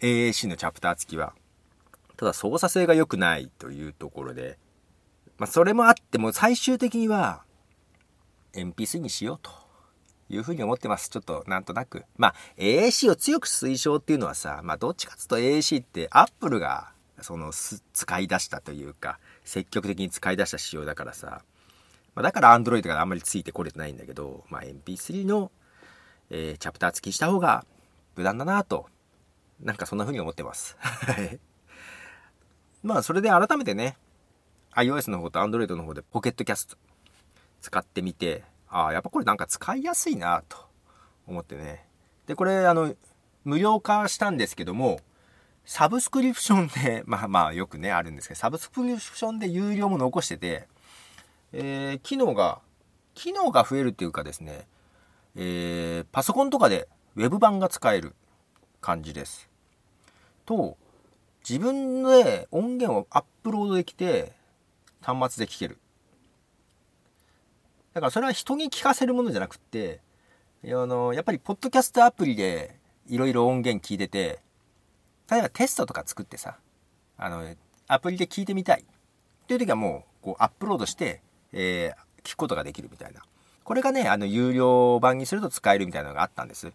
[0.01, 1.35] AAC のチャプター付きは。
[2.17, 4.59] ただ操作性が良くないというところで、
[5.38, 7.45] まあそれもあっても最終的には
[8.55, 9.53] MP3 にしようと
[10.31, 11.09] いうふうに思ってます。
[11.09, 12.05] ちょっとなんとなく。
[12.17, 21.43] まあ AAC を強く推奨っていうのはさ、まあどっちかっていうと AAC って Apple がその使い出したというか、積極的に使い出した仕様だからさ、
[22.14, 25.51] まあ、だから Android があんまりついてこれてないんだけど、まあ、MP3 の、
[26.31, 27.64] えー、チャプター付きした方が
[28.17, 28.87] 無難だなと、
[29.61, 30.77] なんかそんな風に思ってます。
[32.83, 33.97] まあ、それで改めてね、
[34.75, 36.77] iOS の方と Android の方でポケットキャスト
[37.61, 40.59] 使ってみて、ああ、やっぱこれなんか使いやすいなと
[41.26, 41.87] 思ってね。
[42.26, 42.94] で、これ、あの、
[43.44, 45.00] 無料化したんですけども、
[45.64, 50.68] サブスクリプションで、 まあまあよくね、あるんですけど、サブスクリプションで有料も残してて、
[51.52, 52.61] えー、機能が、
[53.14, 54.66] 機能が増えるっていうかですね、
[55.35, 58.14] えー、パソコンとかで Web 版が使える
[58.81, 59.48] 感じです。
[60.44, 60.76] と、
[61.48, 64.33] 自分で音源をアップロードできて、
[65.00, 65.78] 端末で聴ける。
[67.99, 70.01] だからそれは人に聞かせるものじゃなくって、
[70.65, 72.77] あの、やっぱりポッドキャストアプリで
[73.09, 74.39] いろいろ音源聞いてて、
[75.29, 76.59] 例えばテストとか作ってさ、
[77.17, 77.45] あの、
[77.89, 83.23] アプリで聞いてみたいっていう時はもう、こうアップロードして、えー、聞くことができるみたいな。
[83.65, 86.71] これがね、あの、有料版にすると使えるみたいなのがあったんです。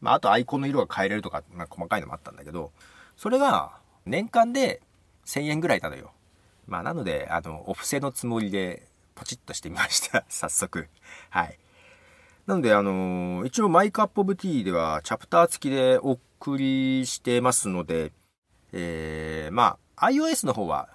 [0.00, 2.72] まあ、あとアイコンの色が変えれるとか、まあ、細かいのもあったんだけど、
[3.16, 4.82] それが年間で
[5.26, 6.10] 1000円ぐらいなのよ。
[6.66, 10.24] まあ、なので、あの、お布施のつもりでポチッとしてみました。
[10.30, 10.88] 早速。
[11.30, 11.58] はい。
[12.46, 18.12] なので、あのー、一応マイクアップオブティーではチャプター付きでお送りしてますので、
[18.72, 20.88] えー、まあ、iOS の方は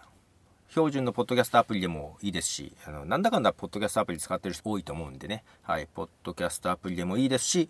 [0.69, 7.69] 標準のポッドキャストアプリでもいいですし、あの、なんだかんだポッドキャストアプリ使ってる人多いと思うんでね、はい、ポッドキャストアプリでもいいですし、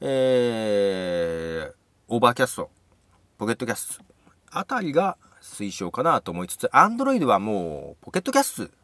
[0.00, 1.74] えー、
[2.08, 4.04] Overcast、Pocket Casts
[4.50, 8.74] あたりが推奨かなと思いつつ、Android はもう Pocket Casts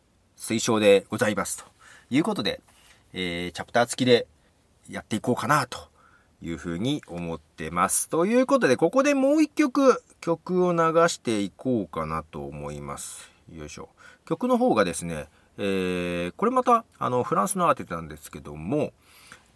[0.40, 1.64] 推奨でございますと
[2.08, 2.60] いうことで、
[3.12, 4.26] えー、チャプター付きで
[4.88, 5.78] やっていこうかなと
[6.42, 8.08] いうふうに思ってます。
[8.08, 13.30] ということで、ここでもう一曲曲を流していこうかなと思います。
[13.52, 13.90] よいしょ。
[14.26, 18.92] 曲の方がですね、えー、これまたあのフランスのアーティストなんですけども、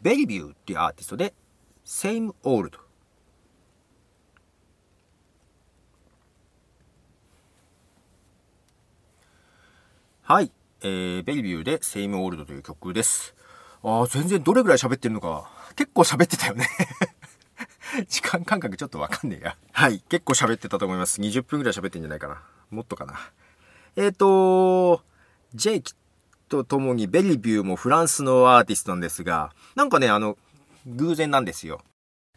[0.03, 1.33] ベリビューっていうアーティストで、
[1.87, 2.79] Same Old
[10.23, 10.51] はい。
[10.87, 13.35] えー、ベリビューで Same Old という曲です。
[13.83, 16.69] ああ、全然どれぐらい喋ってるのか、結構喋ってたよね
[18.07, 19.57] 時間感覚ちょっとわかんねえや。
[19.73, 21.23] はい、結構喋ってたと思います。
[21.23, 22.43] 20分ぐらい喋ってんじゃないかな。
[22.71, 23.19] もっとかな。
[23.97, 25.03] えっ、ー、と、
[25.55, 25.95] ジェイキ
[26.51, 30.37] とともにベリビューもフランスのアーティストなんですが、なんかね、あの、
[30.85, 31.81] 偶然なんですよ。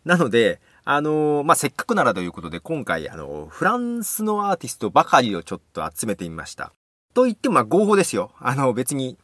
[0.05, 6.71] なので、あのまあ、せっかくならということで、今回、あの、フランスのアーティストばかりをちょっと集めてみました。
[7.17, 8.29] と言っても、まあ、合法ですよ。
[8.39, 9.17] あの、別に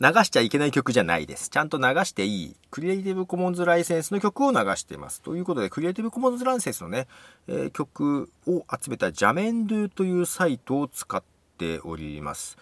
[0.00, 1.50] 流しちゃいけない曲じゃないです。
[1.50, 5.20] ちゃんと流していい、クリエイティブコモンズライセンスの曲を流しています。
[5.22, 7.08] ということで、クリエイティブコモンズライセンスのね、
[7.48, 11.20] えー、曲を集めたジャメンドゥというサイトを使っ
[11.58, 12.56] ております。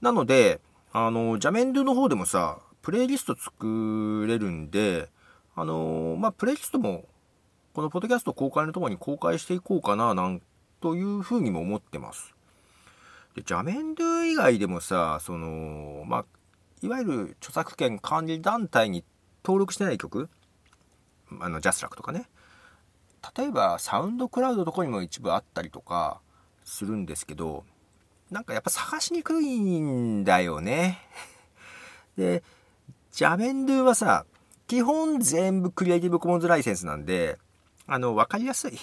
[0.00, 0.60] なので、
[0.92, 5.08] あの、ジャメンドゥの方でもさ、プレイリスト作れるんで、
[5.56, 7.06] あの、まあ、プレイリストも、
[7.74, 10.40] このポッドキャスト公開のとこに公開していこうかな、なん
[10.80, 12.36] というふうにも思ってます。
[13.34, 16.24] で、ジャメンドゥ以外でもさ、その、まあ、
[16.82, 19.04] いわゆる著作権管理団体に
[19.44, 20.28] 登録してない曲？
[21.40, 22.28] あのジャスラックとかね。
[23.36, 26.20] 例えばサウンドクラウドとかにも一部あったりとか
[26.64, 27.64] するんですけど
[28.30, 30.98] なんかやっぱ探しにくいんだよね。
[32.16, 32.42] で
[33.12, 34.26] ジャメンドゥはさ
[34.66, 37.38] 基本全部クリエイティブコモンズライセンスなんで
[37.86, 38.78] あの分かりやすい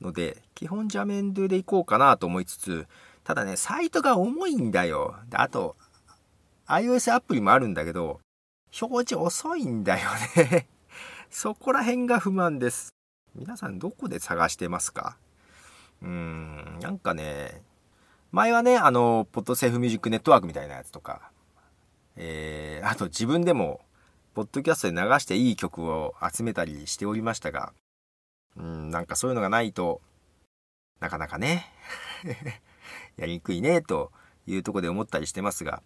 [0.00, 2.86] ので基本ジャメンドゥでいこうかなと思いつつ
[3.28, 5.14] ただねサイトが重いんだよ。
[5.34, 5.76] あと
[6.66, 8.22] iOS アプリもあるんだけど、
[8.80, 10.66] 表示遅いんだよね。
[11.28, 12.94] そこら辺が不満です。
[13.34, 15.18] 皆さんどこで探してますか？
[16.00, 17.62] うーん、なんかね、
[18.32, 21.30] 前はね、あの、ポッドセーフミュージックネットワークみたいなやつとか、
[22.16, 23.82] えー、あと自分でも、
[24.32, 27.74] ポッドキャストで流していい曲を集めたりしておりましたが、
[28.56, 30.00] うん、なんかそういうのがないと、
[31.00, 31.70] なかなかね。
[33.16, 34.12] やりにくいね、と
[34.46, 35.82] いうとこで思ったりしてますが、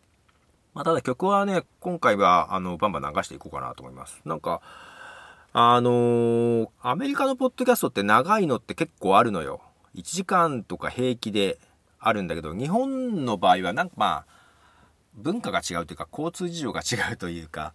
[0.75, 4.21] まあ、ただ曲はね、今回は、あの、バンバン流していこうかなと思います。
[4.25, 4.63] なんか、
[5.53, 9.61] あのー、アメリカのポッドキャストって長いのって結構あるのよ。
[9.95, 11.59] 1時間とか平気で
[11.99, 14.27] あるんだけど、日本の場合はなんかまあ、
[15.15, 17.75] 文化が違うというか、交通事情が違うというか、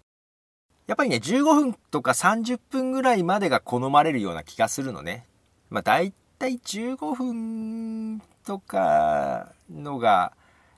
[0.87, 5.25] やっぱりね、15分とか30分ぐらいまでが好まれるような気がするのね。
[5.69, 10.31] まあ、だいたい15分とかのが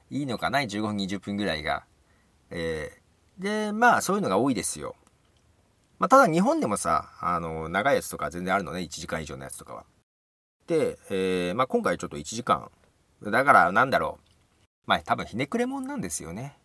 [0.09, 1.85] いいのかな、15分、20分ぐらいが。
[2.49, 4.95] えー、で、まあそういうのが多いですよ。
[5.99, 9.85] まあただ日本でもさ、あの、長いやつとか全然あるのね、1時間以上のやつとかは。
[10.65, 12.71] で、えー、まあ今回ちょっと1時間。
[13.21, 14.29] だからなんだろう。
[14.87, 16.57] まあ多分ひねくれもんなんですよね。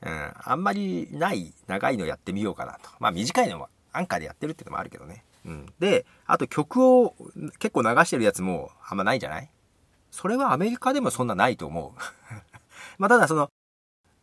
[0.00, 2.88] うん、あんまりない長いのやってみようかなと。
[2.98, 5.22] まあ短いのはアンカーでやってるってのもあるけどね。
[5.44, 5.66] うん。
[5.78, 7.14] で、あと曲を
[7.58, 9.50] 結構流してるやつもあんまないじゃない？
[10.14, 12.00] それはアメリカでもそんなないと思う。
[12.98, 13.50] まあただその、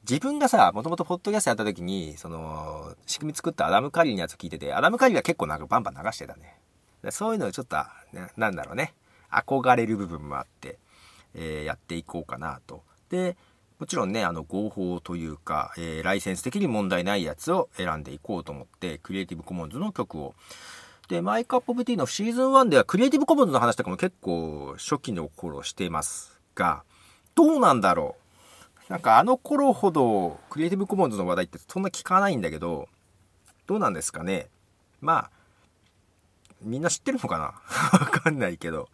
[0.09, 6.57] 自分がさ、もともとポッドキャストやった時に、その、仕組み作ったアダム・カリーのやつ聞いてて、アダム・カリーは結構なんかバンバン流してたね。
[7.09, 7.75] そういうのをちょっと、
[8.37, 8.93] なんだろうね。
[9.29, 10.79] 憧れる部分もあって、
[11.33, 12.83] えー、やっていこうかなと。
[13.09, 13.35] で、
[13.77, 20.35] もちろんね、あの、合法というか、えー、ライセンス的に問題ないやつを選んでいこうと思って、クリエイティブコモンズの曲を。
[21.09, 26.83] で、マイクアップオブティのシーズン1ではクリエイティブコモンズの話とかも結構初期の頃していますが、
[27.35, 28.15] どうなんだろ
[28.89, 28.91] う？
[28.91, 32.87] なんかあの頃ほどクリエイティブコモンズの話題ってそんな聞かないんだけど、
[33.67, 34.47] どうなんですかね？
[35.01, 35.31] まあ、
[36.61, 37.43] みんな知ってるのかな？
[37.99, 38.87] わかんないけど。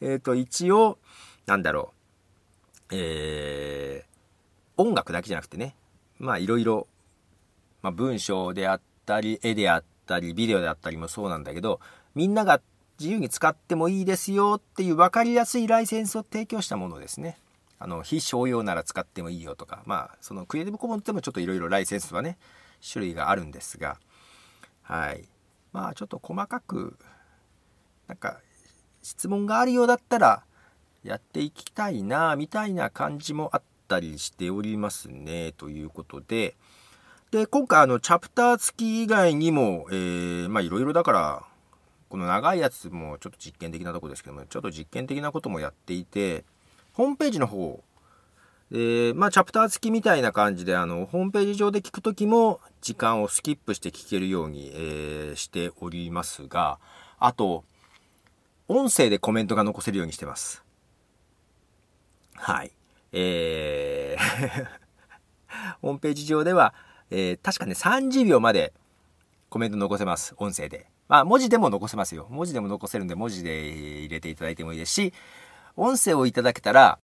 [0.00, 0.98] えっ、ー、と、一応、
[1.46, 1.92] なんだろ
[2.90, 2.94] う？
[2.94, 5.74] えー、音楽だけじゃなくてね、
[6.18, 6.86] まあいろいろ、
[7.82, 11.80] まあ文章であったり、絵であったり、ビデオであったりもそうなんだけど、
[12.14, 12.60] みんなが
[12.98, 17.38] 自由に使ってもいいですよっていう分かりやすいライセンスを提供したものですね。
[17.78, 22.36] あの、非商用なら使ってもいいよとか、まあ、そのクリエイティブコモンズでもちょっといろいろライセンスはね、
[22.92, 23.98] 種類があるんですが、
[24.82, 25.24] はい。
[25.72, 26.98] まあ、ちょっと細かく、
[28.06, 28.40] なんか、
[29.02, 30.44] 質問があるようだったら、
[31.02, 36.56] やっていきたいな、みたいな感じもあったりしておりますね、ということで、
[37.30, 41.44] で、今回あの、チャプター付き以外にも、えー、まあいろいろだから、
[42.08, 46.44] この長いやつもちょっと実験的なとこですけども、ちょっと実験的なこともやっていて、
[46.92, 47.84] ホームページの方、
[48.72, 56.80] で、まあチャプター付きみたいな感じで、あの、ホームページ上で聞くときも、時間をスキップして聞けるように、えー、しておりますが、
[57.20, 57.62] あと、
[58.66, 60.64] 音声でコメントが残せるようにしてます。
[62.34, 62.72] はい。
[63.12, 64.66] えー
[65.82, 66.74] ホームページ上では、
[67.10, 68.72] えー、確かね、30秒まで
[69.48, 70.34] コメント残せます。
[70.38, 70.86] 音声で。
[71.08, 72.28] まあ、文字でも残せますよ。
[72.30, 75.12] 文字でも残せるんで、文字で入れていただいてもいいですし、
[75.76, 76.98] 音声をいただけたら、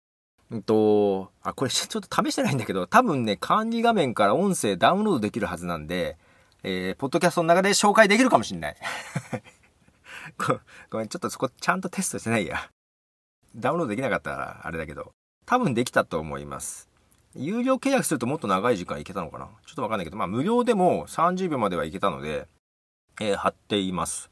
[0.50, 6.18] うんと、あ、これちょっと試してないんだけど、多分ね、管理画面から音声ダウンロードできるはずなんで、
[6.62, 8.76] えー、ポッドキャストの中で紹介できるかもしんない。
[10.90, 12.70] ごめん、ちょっとそこちゃんとテストしてないや。
[13.56, 15.12] ダウンロードできなかったらあれだけど、
[15.46, 16.90] 多分できたと思います。
[17.36, 19.48] 有料契約するともっと長い時間いけたのかな？
[19.66, 22.46] ちょっとわかんないけど、まあ無料でも30秒まではいけたので、
[23.20, 24.30] えー、貼っています。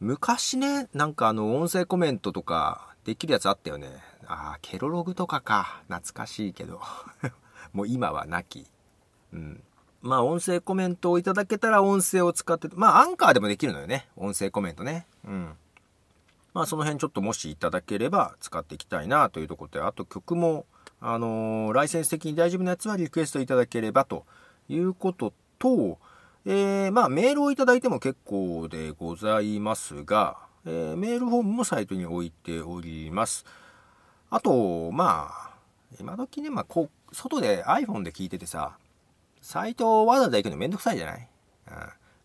[0.00, 3.88] 昔ね、なんかあの音声コメントとかできるやつあったよね。
[4.26, 5.82] ああ、ケロログとかか。
[5.88, 6.80] 懐かしいけど。
[7.72, 8.66] もう今はなき。
[9.32, 9.62] うん。
[10.02, 14.08] まあ音声コメントをいただけたら音声を使って、まあアンカーでもできるのよね。
[14.16, 15.06] 音声コメントね。
[15.26, 15.56] うん。
[16.52, 20.66] まあその辺ちょっともしいただければ使っていきたいなというところで、あと曲も、
[21.06, 24.24] あのー、ライセンス的に大丈夫なやつはリクエストいただければと
[24.70, 25.98] いうことと、
[26.46, 33.44] えー、まあメールをいただいても結構でございますが、えー、メールフォームもサイトに置いております。
[34.30, 35.50] あと、まあ、
[36.00, 38.78] 今時ね、まあ、こう、外で iPhone で聞いててさ、
[39.42, 41.28] サイトをわざわざ行くのめんどくさいじゃない、
[41.68, 41.74] うん、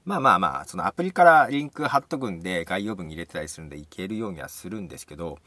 [0.06, 5.38] まあまあまあ、そのアプリからリンク貼っとくんで、概要文に入れてたりするんで、いけるようにはするんですけど、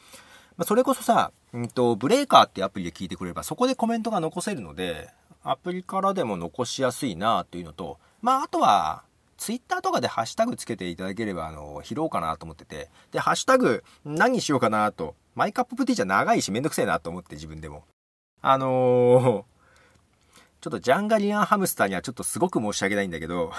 [0.57, 5.09] まあ、それこそさ、うんと、ブレーカーってアプリで聞いてくれば、そこでコメントが残せるので、
[5.45, 9.03] アプリからでも残しやすいなというのと、まあ、あとは、
[9.37, 17.85] ツイッターとかでハッシュタグつけていただければ、あの、拾おうかなと思ってて、で、ハッシュタグ何にしようかなと、マイカッププティじゃ長いしめんどくせえなと思って自分でも。
[18.41, 19.45] あのー、
[20.61, 23.53] ちょっとジャンガリアンハムスターにはちょっとすごく申し訳ないんだけど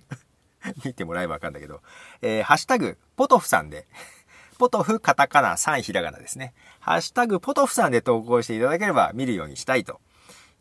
[0.84, 1.80] 見てもらえばわかるんだけど、
[2.20, 3.86] えー、ハッシュタグ、ポトフさんで、
[4.56, 6.54] ポトフカタカナ3ひらがなですね。
[6.80, 10.00] ハッシュタグ、ポトフさんで投稿していただければ見るようにしたいと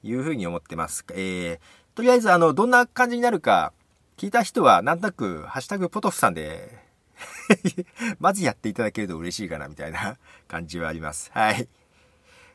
[0.03, 1.05] いうふうに思ってます。
[1.11, 1.59] えー、
[1.95, 3.73] とりあえずあの、どんな感じになるか
[4.17, 6.85] 聞いた人はなんとなく、ハッシュタグ、ポトフさんで
[8.19, 10.17] まずやっていただけると嬉しいかなみたいな
[10.47, 11.31] 感じはあります。
[11.33, 11.67] はい。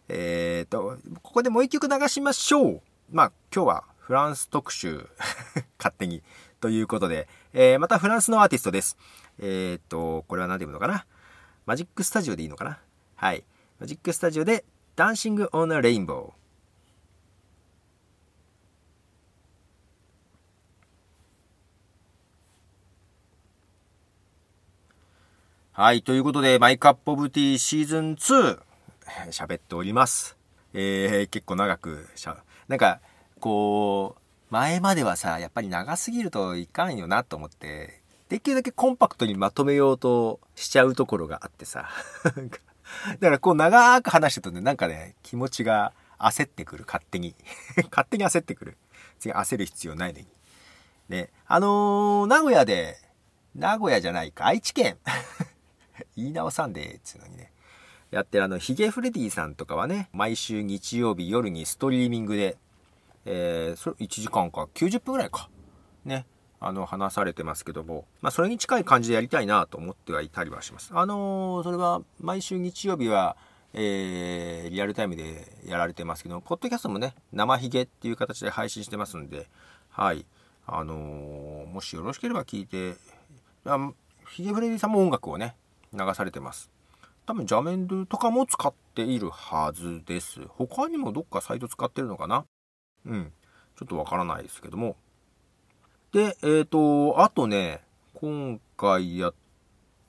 [0.09, 2.83] えーと、ここでもう一曲流しましょう。
[3.11, 5.09] まあ、今日はフランス特集
[5.79, 6.23] 勝手に、
[6.61, 8.97] ということで、えー、またフランスのアーティストです。
[9.39, 11.07] えー、と、これは何て言うのかな？
[11.71, 12.81] マジックスタジオでいいのかな？
[13.15, 13.45] はい。
[13.79, 14.65] マジックスタジオで、
[14.97, 25.81] Dancing on a Rainbowー。
[25.81, 26.03] はい。
[26.03, 28.61] ということで、マイカップオブティーシーズン2、
[29.31, 30.37] 喋っております。
[30.73, 33.01] えー、結構長くしゃ、なんか、
[33.39, 34.21] こう、
[34.53, 38.00] 前まではさ、やっぱり長すぎるといかんよなと思って、
[38.31, 41.91] できるだけコンパクトにまとめようとしちゃうところがあってさ。
[43.15, 47.35] だからこう長く話してるとね、なんかね、気持ちが焦ってくる、勝手に。
[47.91, 48.79] 勝手に焦ってくる。
[49.19, 50.29] 次焦る必要ないのに。
[51.09, 52.99] ね、あのー、名古屋で、
[53.57, 54.97] 名古屋じゃないか、愛知県。
[56.15, 57.53] 言い直さんで、つうのにね。
[58.13, 62.59] やってるあの、ヒゲフレディさんとかはね、毎週日曜日夜にストリーミングで、
[63.25, 65.51] えー、それ1時間か、90分ぐらいか。
[66.05, 66.27] ね。
[66.63, 70.91] あの、話されてますけども、まあ、それに近い感じでやりたいなと思ってはいたりはします。
[70.95, 73.37] あのー、それは、毎週日曜日は、
[73.73, 79.49] えー、リアルタイムでやられてますけど、ポッドキャストもね、生ヒゲっていう形で配信してますんで、
[79.89, 80.27] はい。
[80.67, 82.97] あのー、もしよろしければ聞いて、
[83.65, 83.93] あ
[84.29, 85.57] ヒゲフレディさんも音楽をね、
[85.93, 86.71] 流されてます。
[87.27, 90.41] 多分ジャメンドゥとかも使っているはずです。
[90.49, 92.45] 他にもどっかサイト使ってるのかな？
[93.07, 93.33] うん。
[93.79, 94.97] ちょっとわからないですけども。
[96.13, 97.83] で、えっ、ー、と、あとね、
[98.15, 99.35] 今回やっ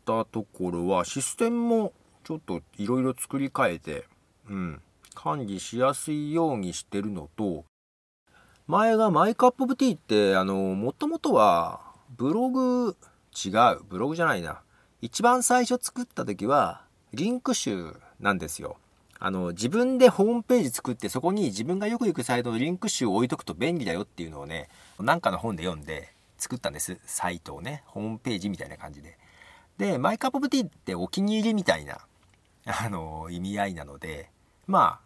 [0.03, 1.93] たところは、システムも
[2.23, 4.05] ちょっといろいろ作り変えて、
[4.49, 4.81] うん、
[5.13, 7.65] 管理しやすいようにしてるのと、
[8.65, 11.81] 前がマイクアップオブティーって、あの、もともとは、
[12.17, 12.95] ブログ、
[13.45, 14.61] 違う、ブログじゃないな。
[15.01, 16.83] 一番最初作った時は、
[17.13, 18.77] リンク集なんですよ。
[19.19, 24.67] あの、自分でホームページ作って、そこに自分がよく行くサイトのリンク集を置いとくと便利だよっていうのをね、
[25.01, 26.99] なんかの本で読んで作ったんです。
[27.05, 29.17] サイトをね、ホームページみたいな感じで。
[29.77, 31.99] で、マイクアップオブティーってお気に入りみたいな、
[32.65, 34.29] あの、意味合いなので、
[34.67, 35.01] ま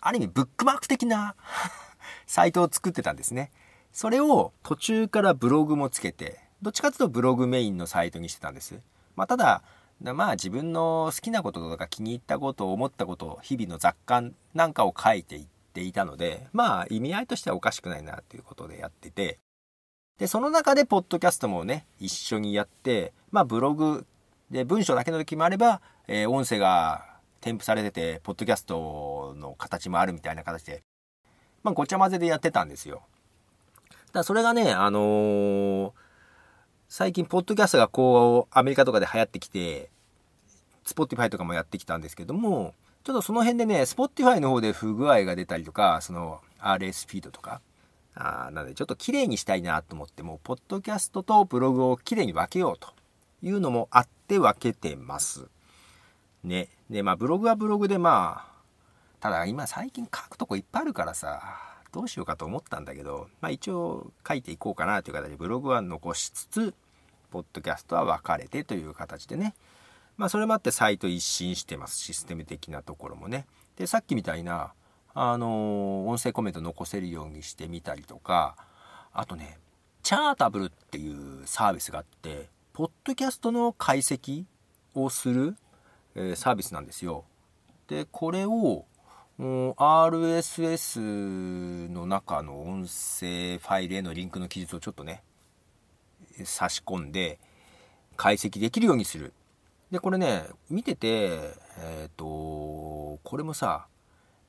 [0.00, 1.34] あ、ある意味ブックマーク的な
[2.26, 3.50] サイトを作ってたんですね。
[3.92, 8.80] それを途中からブログもつけて、どっちかというとブログメインのサイトにしてたんです。
[9.16, 9.62] まあ、ただ、
[10.00, 19.38] まあ自分の好きなこととか気に入ったこと思ったこと日々の雑感なんかを書いていっていたのでまあ意味合いとしてはおかしくないなということでやってて
[20.18, 24.06] でその中でポッドキャストもね一緒にやってまあブログ
[24.50, 27.06] で文章だけの時もあれば、えー、音声が
[27.40, 30.82] 添付されててポッドキャストの形もあるみたいな形で
[31.62, 33.02] まあごちゃ混ぜでやってたんですよ。
[33.88, 35.92] だからそれがねあのー
[36.94, 39.88] 最近、ポッドキャストがこう、アメリカとかで流行ってきて、
[40.84, 42.74] Spotify とかもやってきたんですけども、
[43.04, 47.60] ちょっとその辺でね、 Spotify の方で不具合が出たりとか、その RS フィードとか、
[48.14, 52.90] あなのでちょっと綺麗にしたいなと思っても、ポッドキャストとブログを綺麗に分けようと
[53.42, 55.48] いうのもあって分けてます。
[56.44, 56.68] ね。
[56.90, 58.52] で、まあブログはブログでまあ、
[59.18, 61.42] ただ今最近書くとこいっぱいあるからさ、
[61.90, 66.74] どうしようかと思ったんだけど、まあ一応書いていこうかなという形でブログは残しつつ、
[67.32, 69.54] ポッドキャストは分かれてという形でね。
[70.22, 71.98] まあそれもあってサイト一新してます。
[71.98, 73.44] システム的なところもね。
[73.74, 74.72] で、さっきみたいな、
[75.14, 78.54] あの音声コメント残せるようにしてみたりとか、
[79.12, 79.58] あとね、
[80.04, 84.44] チャータブルっていうサービスがあって、ポッドキャストの解析
[84.94, 85.56] をする、
[86.14, 87.24] えー、サービスなんですよ。
[87.88, 88.84] で、これを、
[89.40, 95.24] RSS の中の音声ファイルへのリンクの記述をちょっとね、
[96.44, 97.40] 差し込んで
[98.16, 99.32] 解析できるようにする。
[99.92, 101.08] で、これね、見てて、
[101.78, 103.86] えっ、ー、と、これもさ、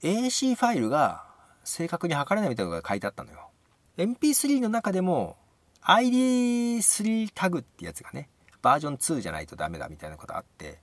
[0.02, 1.26] AC ファイルが
[1.66, 3.50] 正確に測れないみたいなのが書いてあったのよ。
[3.98, 5.36] MP3 の中でも
[5.82, 8.30] ID3 タグってやつがね、
[8.62, 10.80] バージョン2じゃないとダメだみたいなことあって、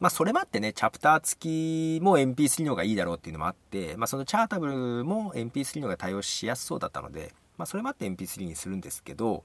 [0.00, 9.44] まあそれもあってね、チャプター付きも MP3 の方がいいだろうっていうのもあって、まあそのチャータブルも MP3 の方が対応しやすそうだったので、まあそれもあって MP3 にするんですけど、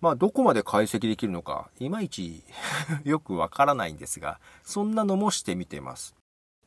[0.00, 2.42] まあどこまで解析できるのか、いまいち
[3.04, 6.14] よくわからないんですが、そんなのもしてみてます。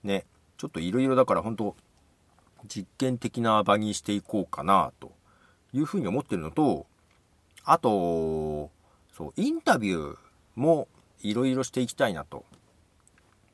[0.03, 0.25] ね。
[0.57, 1.75] ちょっといろいろだから本当
[2.67, 5.11] 実験的な場にしていこうかなと
[5.73, 6.86] いうふうに思ってるのと、
[7.63, 8.69] あと、
[9.13, 10.17] そう、インタビュー
[10.55, 10.88] も
[11.21, 12.45] いろいろしていきたいなと。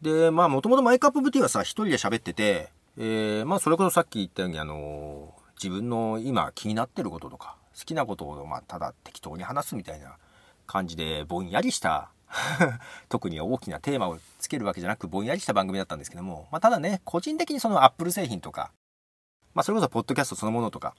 [0.01, 10.17] で、まあもともとマイクアップ VT はさ、一人で喋ってて、えー、まあそれこそさっき言ったようにあの自分の今気になってることとか、好きなことを、まあ、ただ適当に話すみたいな
[10.65, 12.09] 感じで、ぼんやりした
[13.07, 18.71] 特に大きなテーマをつけるわけじゃなく、ぼんやりした番組だったんですけども、まあ、ただね、個人的にそのアップル製品とか、
[19.53, 20.95] まあ、それこそポッドキャストそのものとか、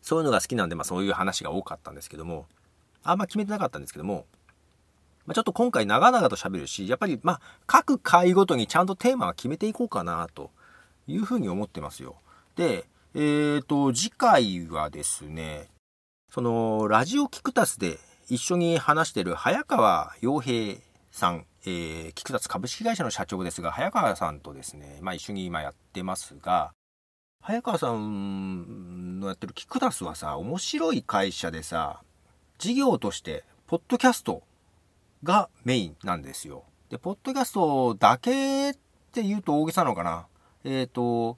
[0.00, 2.46] そういうのが好きなんで、まあ、そういう話が多かったんですけども、
[3.04, 4.26] あんま決めてなかったんですけども、
[5.26, 10.50] まあ、ちょっと今回長々と喋るし、やっぱり、まあ、各回ごとにちゃんとテーマは決めていこうかな、と
[11.06, 12.16] いうふうに思ってますよ。
[12.56, 15.68] で、えっ、ー、と、次回はですね、
[16.32, 17.98] その、ラジオキクタスで
[18.30, 20.78] 一緒に話してる早川洋平
[21.10, 26.72] さん、えー、キクタス株式会社の社長ですが、早川さんとですね、まあ一緒に今やってますが、
[27.42, 32.00] 早川さんのやってるキクタスはさ、面白い会社でさ、
[32.56, 34.42] 事業として、ポッドキャスト
[35.22, 36.64] がメインなんですよ。
[36.88, 38.74] で、ポッドキャストだけっ
[39.12, 40.26] て言うと大げさなのかな。
[40.64, 41.36] えっ、ー、と、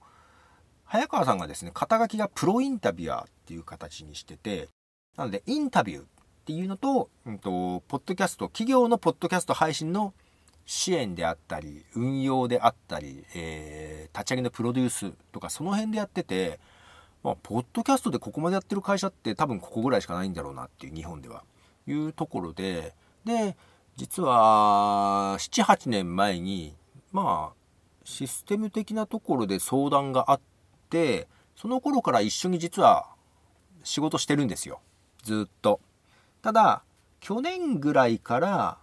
[0.85, 4.69] 早川さんがですね、肩書きがプロインタビュアーっていう形にしてて、
[5.17, 6.05] なので、インタビューっ
[6.45, 10.13] ていうのと、うんと、ポッドキャスト、企業のポッドキャスト配信の
[10.67, 16.59] 支援であったり、運用であったり、えー、立ち上げのプロデュースとか、その辺でやってて、
[17.23, 21.45] まあ、ポッドキャストでここまでやってる会社って多分ここぐらいしかないんだろうなっていう、日本では。
[21.87, 22.95] いうところで、
[23.25, 23.57] で、
[23.97, 26.75] 実は、7、8年前に、
[27.13, 27.65] まあ、
[28.05, 30.41] システム的なところで相談があっ
[30.91, 33.07] て、その頃から一緒に実は
[33.83, 34.81] 仕事してるんですよ。
[35.25, 35.81] ずっと。
[36.43, 36.83] ただ、
[37.21, 38.79] 去年ぐらいから、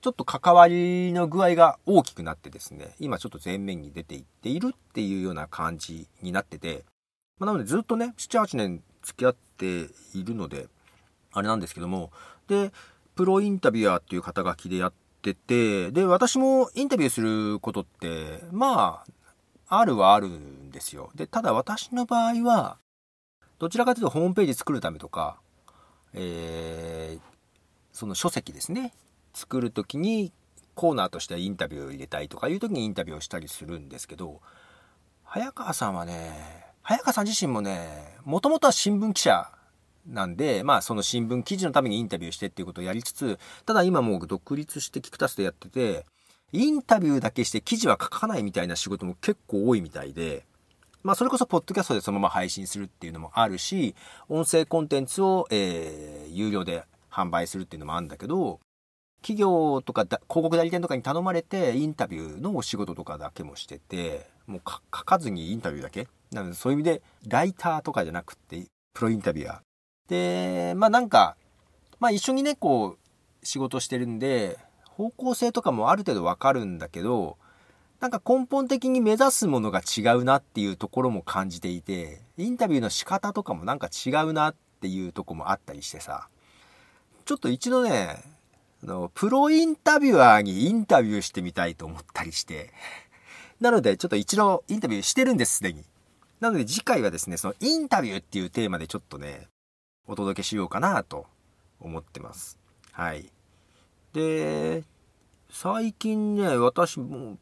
[0.00, 6.84] ちょっと関わりの具合が大きくなってですね、今ちょっと前面に出ていっているっていうような感じになってて、
[7.38, 10.68] まあ、なのでずっとね、7、8年付き合っているので、
[11.32, 12.10] あれなんですけども、
[12.48, 12.72] で、
[13.14, 14.92] プロインタビュアーっていう肩書きでやっ
[15.22, 19.04] てて、で、私もインタビューすることって、ま
[19.68, 21.10] あ、あるはあるんですよ。
[21.14, 22.78] で、ただ私の場合は、
[23.58, 25.38] どちらかというとホームページ作るためとか、
[26.14, 27.20] えー、
[27.92, 28.92] その書籍ですね。
[29.32, 30.32] 作る時に
[30.74, 34.40] コーナーとしてインタビューを入れたいとかいう時にインタビューをしたりするんですけど、
[35.24, 36.32] 早川さんはね、
[36.82, 39.52] 早川さん自身もね、もともとは新聞記者
[40.06, 46.06] なんで、まあその新聞記事のためにインタビューしてっていうことをやりつつ、ただ今もう独立してキクタスでやってて、
[46.52, 50.44] インタビューだけして記事は書かないみたいな仕事も結構多いみたいで、
[51.02, 53.94] まあそれこそポッドキャストでそのまま配信するっていうのもあるし、
[54.28, 58.60] 音声コンテンツを、えー、有料で販売するっていうのもあるんだけど、
[59.22, 66.08] 企業とか広告代理店とかに頼まれてインタビューのお仕事とかだけもしてて、もう書かずにインタビューだけ？
[66.32, 69.60] なのでそういう意味でライターとかじゃなくてプロインタビュアー。
[70.08, 71.36] で、まあなんか、
[71.98, 77.36] まあ一緒にね、こう、仕事してるんで、方向性とかもある程度わかるんだけど、
[78.00, 86.28] なんか根本的に目指すものが違うなっていうところも感じていて、インタビューの仕方とかもなんか違うなっていうとこもあったりしてさ、
[87.26, 88.24] ちょっと一度ね、
[88.82, 92.72] あの、プロインタビュアーにインタビューしてみたいと思ったりして、
[93.60, 95.84] なのでちょっと一度インタビューしてるんです、すでに。
[96.40, 99.48] なので次回はですね、そのインタビューっていうテーマでちょっとね、
[100.06, 101.26] お届けしようかなと
[101.78, 102.58] 思ってます。
[102.92, 103.30] はい。
[104.14, 104.84] で、
[105.50, 107.36] 最近ね、私も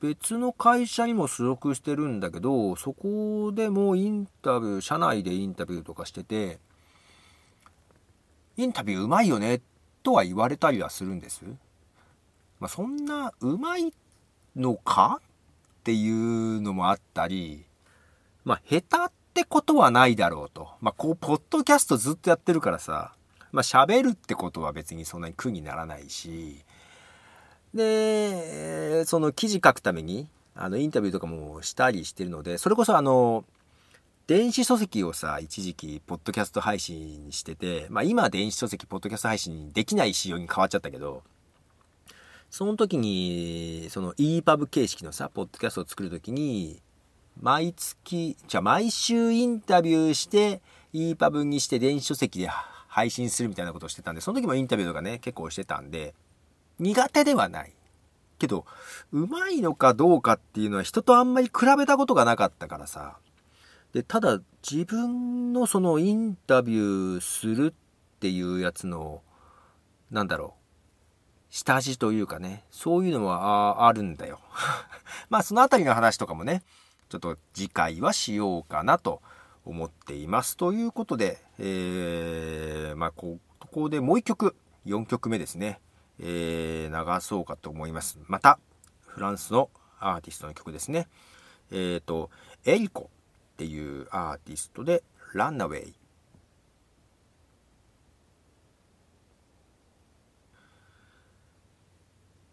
[0.00, 6.58] 別の会社にも所属してるんだけど、そこでもインタビュー、社内でインタビューとかしてて、
[8.56, 9.60] インタビューうまいよね
[10.02, 11.44] とは言われたりはするんです。
[12.60, 13.92] まあ、そんなうまい
[14.54, 17.64] のかっていうのもあったり、
[18.44, 20.70] まあ、下手ってことはないだろうと。
[20.80, 23.12] まあ、こう、ポッドキャストずっとやってるからさ、
[23.52, 26.64] まあ、喋るってことは別にそんなに苦にならないし、
[27.76, 33.44] で、その記事書くために、あの、インタビューとかもしたりしてるので、それこそあの、
[34.26, 41.22] 電子書籍をさ、一時期、ポッドキャスト配信してて、まあ今電子書籍、ポッドキャスト配信できない仕様に変わっちゃったけど、
[42.50, 46.82] その時に、その EPUB 形式のさ、ポッドキャストを作る時に、
[47.40, 50.60] 毎月、じゃ毎週インタビューして、
[50.94, 52.48] EPUB にして電子書籍で
[52.88, 56.14] 配信するみたいなことをしてたんで、その時もインタビューとかね、結構してたんで、
[56.78, 57.72] 苦手ではない。
[58.38, 58.66] けど、
[59.12, 63.16] うまいのかどうかっていうのは人とあんまり比べたことがなかったからさ。
[63.92, 69.22] で、ただ自分のそのインタビューするっていうやつの、
[70.10, 70.66] なんだろう。
[71.50, 74.40] 下地というかね、そういうのはあるんだよ。
[75.30, 76.62] まあそのあたりの話とかもね、
[77.08, 79.22] ちょっと次回はしようかなと
[79.64, 80.56] 思っています。
[80.56, 83.38] ということで、えー、まあ、こ
[83.72, 84.54] こでもう一曲、
[84.84, 85.80] 4曲目ですね、
[86.20, 88.18] えー、流そうかと思います。
[88.26, 88.58] また、
[89.06, 91.08] フランスのアーティストの曲ですね。
[91.70, 92.30] えっ、ー、と、
[92.64, 93.10] エリコ
[93.54, 95.02] っていうアーティストで、
[95.34, 95.94] ランナウェイ。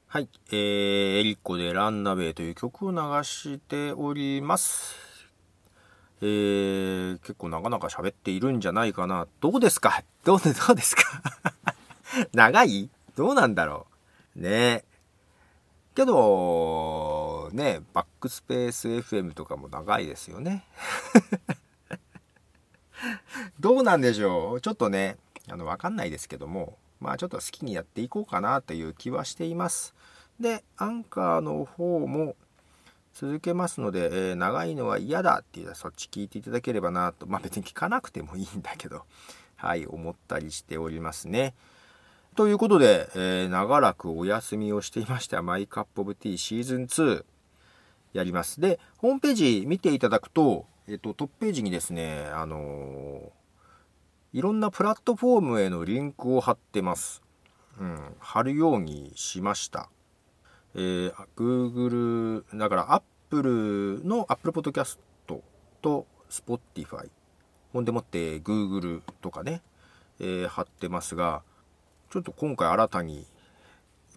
[0.07, 4.95] はい、えー、エリコでランナウェイという曲を流しております。
[6.21, 9.27] えー、結構なかなか喋っているんじゃないかな。
[9.41, 10.03] どうですか？
[10.23, 11.03] どう、どうですか？
[12.31, 12.89] 長い？
[13.15, 13.87] どうなんだろ
[14.35, 14.83] うね
[15.95, 20.65] けど、ねバックスペース FM とかも長いですよね。
[23.59, 25.17] どうなんでしょうちょっとね、
[25.49, 29.93] あの、わかんないですけども、まあちょっと好きにやっていこうかなという気はしています。
[30.39, 32.35] で、アンカーの方も
[33.13, 39.03] 続けますので、えー、長いのは嫌だっていうのはそっち聞いていただければなと、まあ別に聞かなくてもいいんだけど、
[39.57, 41.53] はい、思ったりしておりますね。
[42.33, 47.25] ということで、えー、長らくお休みをしていましたマイカップオブティーシーズン2。
[48.13, 48.59] やります。
[48.59, 57.21] で、ホームページ見ていただくと、えっと、トップページにですね、あのー、いろんなプラットフォームへのリンクを貼ってます。
[57.79, 59.89] うん、貼るようにしました。
[60.73, 64.97] えー、Google、だから Apple の Apple Podcast
[65.83, 67.09] と Spotify、
[67.73, 69.61] ほんでもって Google とかね、
[70.19, 71.43] えー、貼ってますが、
[72.13, 73.25] ちょっと今回新たに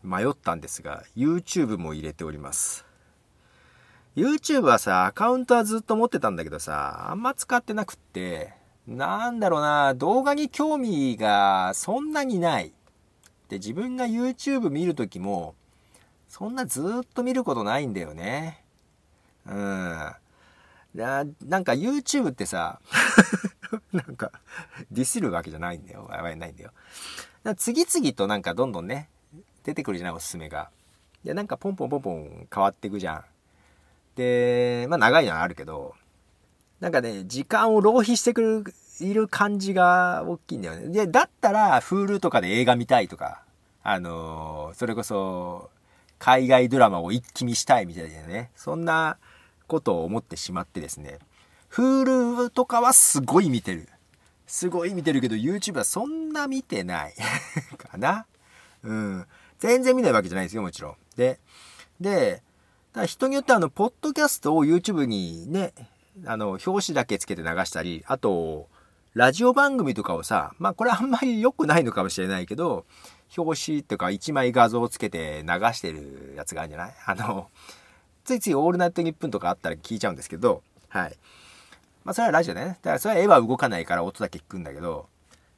[0.02, 2.84] 迷ったんですが、YouTube も入れております。
[4.14, 8.52] YouTube はさ、アカウントはずっと持ってたんだけどさ、あんま使ってなくって、
[8.86, 12.74] なんだろうな、動画に興味がそんなにない。
[13.48, 15.54] で、自分が YouTube 見るときも、
[16.28, 16.84] そんなずっ
[17.14, 18.62] と見ることないんだよね。
[19.46, 19.54] うん。
[19.54, 22.78] ななんか YouTube ってさ、
[23.90, 24.32] なんか、
[24.90, 26.10] ディスるわけじゃないんだよ。
[26.12, 26.72] やばいないんだよ。
[27.54, 29.08] 次々となんかどんどんね、
[29.64, 30.70] 出てくるじゃない、おすすめが。
[31.24, 33.24] で、なんかポンポンポンポン変わっていくじゃん。
[34.16, 35.94] で、まあ長いのはあるけど、
[36.80, 38.64] なんかね、時間を浪費してくる、
[39.00, 40.88] いる感じが大きいんだよね。
[40.88, 43.42] で、だったら、Hulu とかで映画見たいとか、
[43.82, 45.70] あのー、それこそ、
[46.18, 49.18] 海外ドラマを一気見したいみたいなね、そんな
[49.66, 51.18] ことを思ってしまってですね、
[51.70, 53.88] Hulu とかはすごい見てる。
[54.46, 57.14] すごい見てるけど、YouTube はそんな見てない
[57.76, 58.26] かな？
[58.82, 59.26] うん。
[59.58, 60.96] 全然見ないわけじゃないですよ、もちろん。
[61.16, 61.40] で、
[62.00, 62.42] で、
[62.92, 65.72] だ人によってあの、ポッドキャストを YouTube にね、
[66.24, 68.68] あの、表紙だけつけて流したり、あと、
[69.14, 72.84] ラジオ番組とかをさ、まあこれあんまり良くないのかもしれないけど、
[73.36, 76.94] 表紙とか一枚画像をつけて流してるやつがあるんじゃない？
[77.06, 77.48] あの、
[78.24, 81.16] ついついオールナイトニップンとかあったら聞いちゃうんですけど、はい。
[82.06, 82.68] まあそれはラジオだね。
[82.68, 85.08] だからそれは絵は動かないから音だけ聞くんだけど、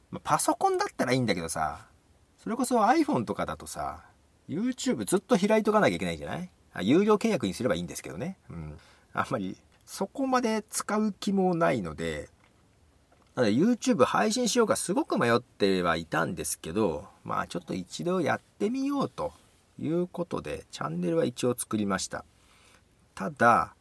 [0.09, 1.85] まあ、パソコンだったらいいんだけどさ、
[2.43, 4.03] それこそ iPhone とかだとさ、
[4.49, 6.49] YouTube ずっと開いとかなきゃいけないじゃない？
[6.73, 8.37] あ有料契約にすればいいんですけどね。
[8.49, 8.77] うん。
[9.13, 12.29] あんまりそこまで使う気もないので、
[13.35, 19.33] なので YouTube 配信しようかすごく迷ってはいたんですけど、まあちょっと一度やってみようと
[19.79, 22.25] いうことで、チャンネルは一応作りました。
[23.13, 23.75] ただ、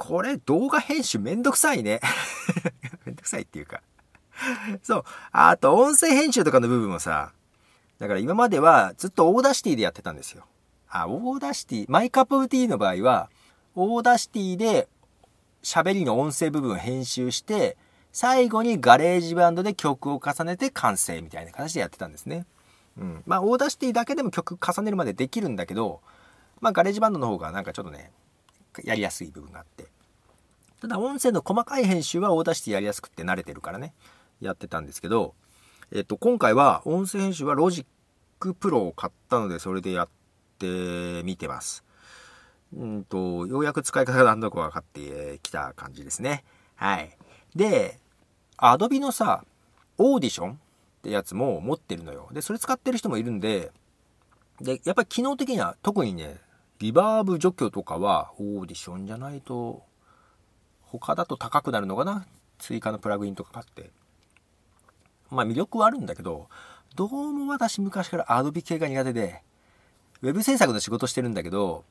[0.00, 2.00] これ動画編集めんどくさいね。
[3.04, 3.82] めんどくさいっていうか
[4.82, 5.04] そう。
[5.30, 7.32] あと音声編集とかの部分もさ、
[7.98, 10.46] だから今まではずっと Audacity でやってたんですよ。
[10.88, 13.28] あ、 Audacity、マイカップティーの場合は、
[13.74, 14.88] Audacity で
[15.62, 17.76] 喋りの音声部分を編集して、
[18.10, 22.46] 最後に GarageBand で曲を重ねて完成みたいな形でやってたんですね。
[22.96, 23.22] うん。
[23.26, 26.00] まあ、 Audacity だけでも曲重ねるまでできるんだけど、
[26.62, 28.10] まあ、 GarageBand の方がなんかちょっとね、
[28.84, 29.86] やりやすい部分があって。
[30.80, 33.92] ただ、音声の細かい編集は Audacity やりやすくって慣れてるからね、
[34.40, 35.34] やってたんですけど、
[35.92, 40.08] えっと、今回は音声編集は Logic Pro を買ったので、それでやっ
[40.58, 41.84] てみてます。
[42.74, 46.44] うんと、ようやく使い方が何度か分かってきた感じですね。
[46.76, 47.16] はい。
[47.54, 47.98] で、
[48.56, 49.44] Adobe のさ、
[49.98, 50.56] オーディションっ
[51.02, 52.28] てやつも持ってるのよ。
[52.32, 53.72] で、それ使ってる人もいるんで、
[54.60, 56.38] で、やっぱり機能的には特にね、
[56.80, 59.82] リバーブ除去とかはオーディションじゃないと、
[60.80, 62.26] 他だと高くなるのかな？
[62.58, 63.90] 追加のプラグインとか買って。
[65.30, 66.48] まあ魅力はあるんだけど、
[66.96, 69.42] どうも私昔から Adobe 系が苦手で、
[70.22, 71.84] ウェブ制作の仕事してるんだけど、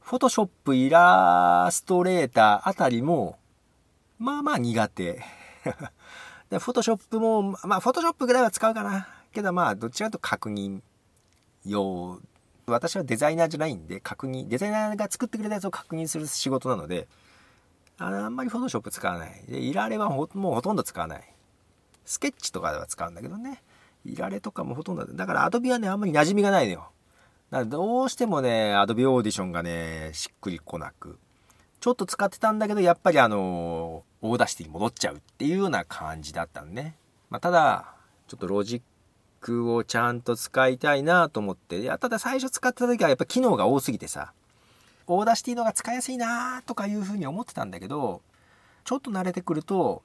[0.00, 3.38] フォトショップ、イラストレーターあたりも、
[4.20, 5.20] まあまあ苦手。
[6.48, 9.08] で、フォトショップも、まあ、フォトショップぐらいは使うかな。
[9.32, 10.80] けどまあ、どっちらかと確認
[11.66, 12.20] 用。
[12.72, 17.08] 私はデザイナーじゃないんで、確認、デザイナーが作ってくれたやつを確認する仕事なので、
[17.98, 19.44] あんまり Photoshop 使わない。
[19.48, 21.34] で、イラレはもうほとんど使わない。
[22.04, 23.62] スケッチとかでは使うんだけどね。
[24.04, 26.90] イラレとかもほとんど、だから Adobe はね、あんまり馴染みがないのよ。
[27.50, 31.18] だからどうしてもね、 Adobe Audition がね、しっくりこなく。
[31.80, 36.96] ちょっと使ってたんだけど、やっぱりあの、 Audacity に戻っちゃうっていうような感じだったんね。
[37.30, 37.94] まあ、ただ、
[38.26, 38.82] ちょっとロジッ
[39.40, 44.32] クをちゃんと使いたいなと思って、いや、ただ最初使った時はやっぱ機能が多すぎてさ、
[45.06, 48.22] Audacity のが使いやすいなとかいうふうに思ってたんだけど、
[48.84, 50.02] ちょっと慣れてくると、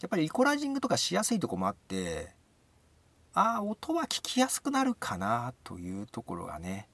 [0.00, 2.32] やっぱりイコライジングとかしやすいとこもあって、
[3.34, 6.88] ああ、音は聞きやすくなるかなというところがね、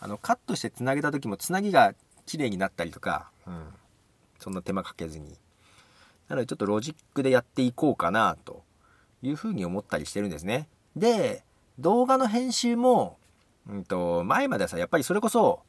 [0.00, 1.94] あの、カットしてつなげた時もつなぎが
[2.26, 3.68] 綺麗になったりとか、うん、
[4.38, 5.38] そんな手間かけずに。
[6.28, 8.62] なのでちょっとロジックでやっていこうかなと
[9.22, 10.68] いうふうに思ったりしてるんですね。
[10.96, 11.42] で、
[11.78, 13.18] 動画の編集も、
[13.68, 15.60] うんと、前まではさ、やっぱりそれこそ、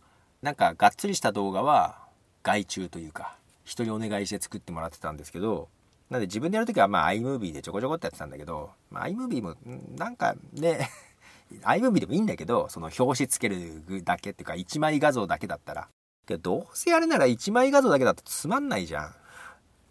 [0.41, 1.97] なんかがっつりした動画は
[2.43, 5.69] 外注というか、人にお願いして作ってもらってたんですけど、
[6.09, 9.55] なんで自分でやるときはまあ iMovie でちょこちょこってやってたんだけど、まあ、iMovie も
[9.97, 10.87] なんかね
[11.63, 15.87] iMovie でもいいんだけど、その表紙つけるだけっていうか1枚画像だけだったら、
[16.27, 19.15] で、どうせやるなら1枚画像だけだとつまんないじゃん。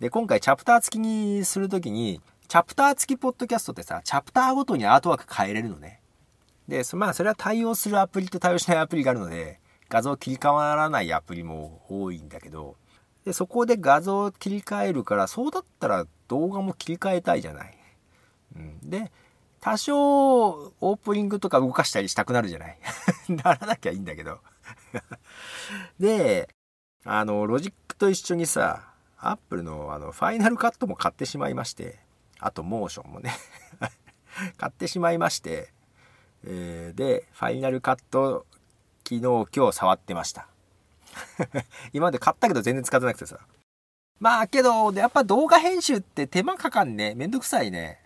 [0.00, 6.00] で、今回チャプター付きにするときに、チャプター付きポッドキャストってさ、チャプターごとにアートワーク変えれるのね。
[6.68, 12.76] で、まあそれは対応するアプリと対応しないアプリがあるので、画像切り替わらないアプリも多いんだけど、
[13.24, 17.78] で、そこで画像を切り替えるから、そうだったら動画も切り替えたいじゃない。
[18.56, 19.10] うん、で、
[19.60, 22.78] 多少オープニングとか動かしたりしたくなるじゃない。
[23.28, 24.40] ならなきゃいいんだけど。
[25.98, 26.48] で、
[27.04, 32.03] あの、ロジックと一緒にさ、アップルのあの、ファイナルカットも買ってしまいまして、
[32.44, 33.32] あとモーションもね
[34.58, 35.72] 買ってしまいまして、
[36.44, 38.44] えー、で、ファイナルカット、
[39.02, 40.46] 昨日、今日触ってました。
[41.94, 43.38] 今まで買ったけど全然使ってなくてさ。
[44.20, 47.14] まあけど、やっぱ動画編集って手間かかんね。
[47.14, 48.00] めんどくさいね。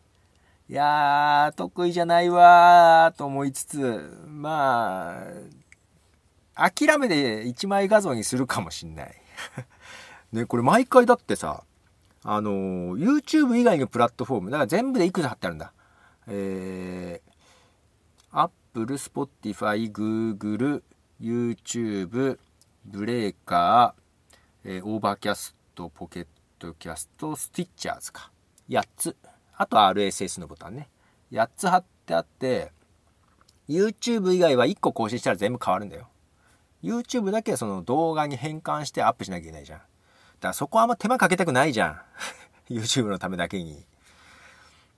[0.68, 5.18] いやー、得意じゃないわーと思いつつ、ま
[6.54, 9.22] あ、諦めて1枚画像にするかもしんない。
[10.32, 11.64] ね、これ毎回だってさ、
[12.30, 15.72] あの、YouTube 以外のプラットフォーム、だから全部でいくつ貼ってあるんだ。
[16.26, 20.82] えー、Apple、Spotify、Google、
[21.18, 22.38] YouTube、
[22.84, 26.26] Breaker、えー、 Overcast、ポケッ
[26.58, 28.30] トキャスト、スティッチャーズか。
[28.68, 29.16] 8つ。
[29.56, 30.90] あと RSS のボタンね。
[31.32, 32.72] 8つ貼ってあって、
[33.70, 36.08] YouTube 以外は1個更新したら全部変わるんだよ。
[36.82, 39.80] YouTube だけはその動画に変換してアップしなきゃいけないじゃん。
[40.40, 42.00] だからそこはあんま手間かけたくないじゃん。
[42.72, 43.84] YouTube のためだけに。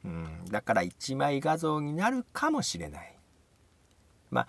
[0.04, 0.44] うん。
[0.50, 3.14] だから1枚画像になるかもしれない。
[4.30, 4.46] まあ、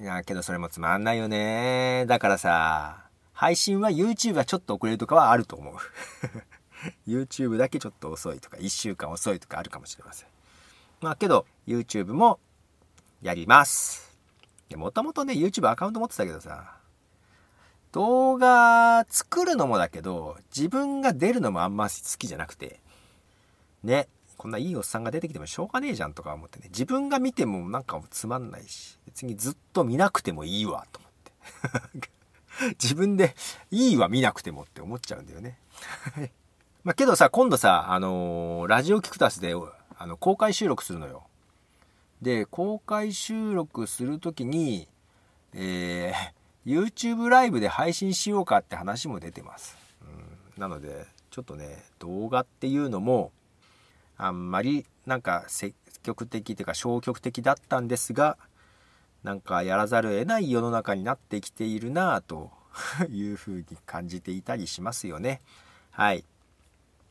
[0.00, 2.04] や、けどそれもつまんないよね。
[2.06, 5.74] だからさ、配信は YouTube はちょっと遅れるとかはあると思う。
[7.06, 10.28] YouTube だけちょっと遅いとか、1週間遅いとかあるかもしれません。
[11.00, 12.38] まあけど、YouTube も
[13.20, 14.16] やります。
[14.76, 16.76] もともとね、YouTube アカウント持ってたけどさ、
[17.92, 22.80] 動画作るのもだけど、自分が出るのもあんま好きじゃなくて、
[23.84, 31.12] ね、こんないいおっさんが出てきてもしょうがねえじゃんとか思ってね、自分が見てもなんかつまんないし、別にずっと見なくてもいいわと思っ
[32.00, 32.08] て。
[32.82, 33.34] 自分で
[33.70, 35.58] いいわ見なくてもって思っちゃうんだよね。
[36.84, 39.54] まあけどさ、今度さ、あのー、ラジオキクタスで
[39.96, 41.24] あの公開収録するのよ。
[42.22, 44.88] で、公開収録するときに、
[45.52, 49.76] えー、YouTube ライブで配信しようかって話も出てます。
[50.02, 53.32] うん、なので、ちょっとね、動画っていうのも、
[54.16, 58.36] あんまりなんか積極的というか消極的だったんですが、
[59.24, 62.50] なんかやらざるを得ない世の中になってきているなぁと
[63.08, 65.40] いうふうに感じていたりしますよね。
[65.90, 66.24] はい。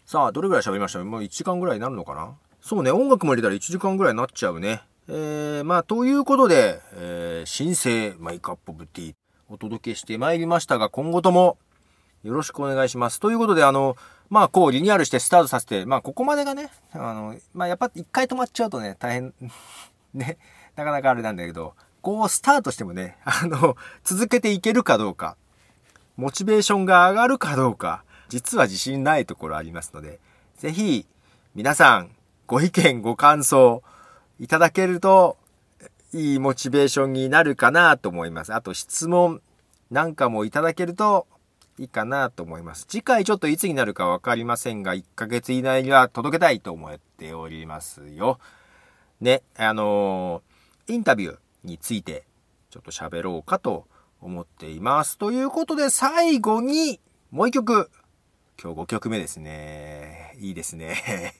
[0.06, 1.04] さあ、どれぐらい喋りました？
[1.04, 2.36] もう1時間ぐらいになるのかな？
[2.62, 4.82] そうね、音楽も入れたら1時間ぐらいになっちゃうね。
[5.08, 9.16] えー、まあ、ということで、えー、新生マイカップオブティー
[9.52, 11.58] お届けしてまいりましたが、今後とも
[12.24, 13.20] よろしくお願いします。
[13.20, 13.98] ということで、あの、
[14.30, 19.34] まあ、こう、リニューアルしてスタートさせて、まあ、ここまでがね、あの、まあ、やっぱ一回止まっちゃうとね、大変
[20.14, 20.38] ね、
[20.78, 23.76] なかなかあれなんだけど、こう、スタートしてもね、あの、
[24.06, 25.36] 続けていけるかどうか、
[26.16, 30.22] モチベーションが上がるかどうか、実は自信ないところありますので、
[30.56, 31.06] ぜひ、
[31.56, 32.12] 皆さん、
[32.48, 33.84] ご意見、ご感想、
[34.40, 35.38] いただけると、
[36.14, 38.54] いいモチベーションになるかなと思います。
[38.54, 39.42] あと、質問
[39.90, 41.26] なんかもいただけると
[41.80, 42.86] いいかなと思います。
[42.86, 48.40] 次回ちょっといつになるかわかりませんが、1ヶ月以内には届けたいと思っておりますよ。
[49.22, 52.26] ね、あのー、インタビューについて
[52.70, 53.88] ちょっと喋ろうかと
[54.20, 55.18] 思っています。
[55.18, 57.00] ということで最後に
[57.32, 57.90] もう一曲
[58.62, 60.36] 今日5曲目ですね。
[60.40, 61.36] いいですね。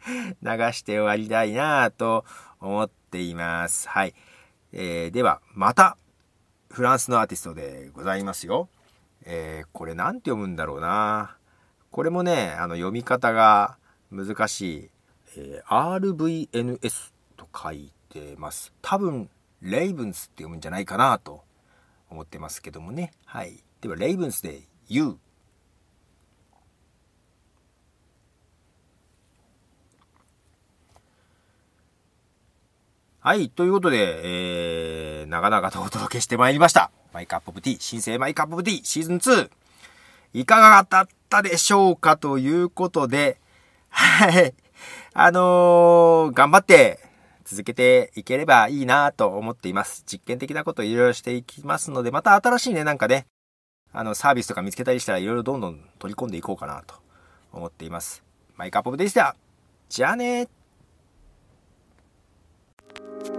[0.42, 2.24] 流して終わりたいなと
[2.60, 3.88] 思ってています。
[3.88, 4.14] はい。
[4.72, 5.96] えー、では、また、
[6.70, 8.68] フランスのアーティストでございますよ。
[9.24, 11.36] えー、これなんて読むんだろうな。
[11.90, 13.76] これもね、あの、読み方が
[14.12, 14.90] 難しい。
[15.36, 18.72] えー、RVNS と書いてます。
[18.80, 19.28] 多分、
[19.60, 21.42] レイブンスって読むんじゃないかなと
[22.08, 23.12] 思ってますけどもね。
[23.24, 23.62] はい。
[23.80, 25.18] では、レイブンスで You。
[33.22, 33.50] はい。
[33.50, 34.20] ということで、
[35.20, 36.90] えー、長々とお届けしてまいりました。
[37.12, 39.50] マイカップオブティー、新生マイカップオブティーシーズン2。
[40.32, 43.38] いかがだったでしょうかということで、
[43.90, 44.54] はい。
[45.12, 46.98] あのー、頑張って
[47.44, 50.02] 続けていければいいなと思っています。
[50.06, 53.26] 実験的なことをいろいろしていきますので、また新しいね、なんかね、
[53.92, 56.94] あの、サービスとか見つけたりしたらいろいろどんどん取り込んでいこうかなと
[57.52, 58.22] 思っています。
[58.56, 59.36] My Cup of Tea でした。
[59.90, 60.48] じゃあね
[62.96, 63.29] Thank you.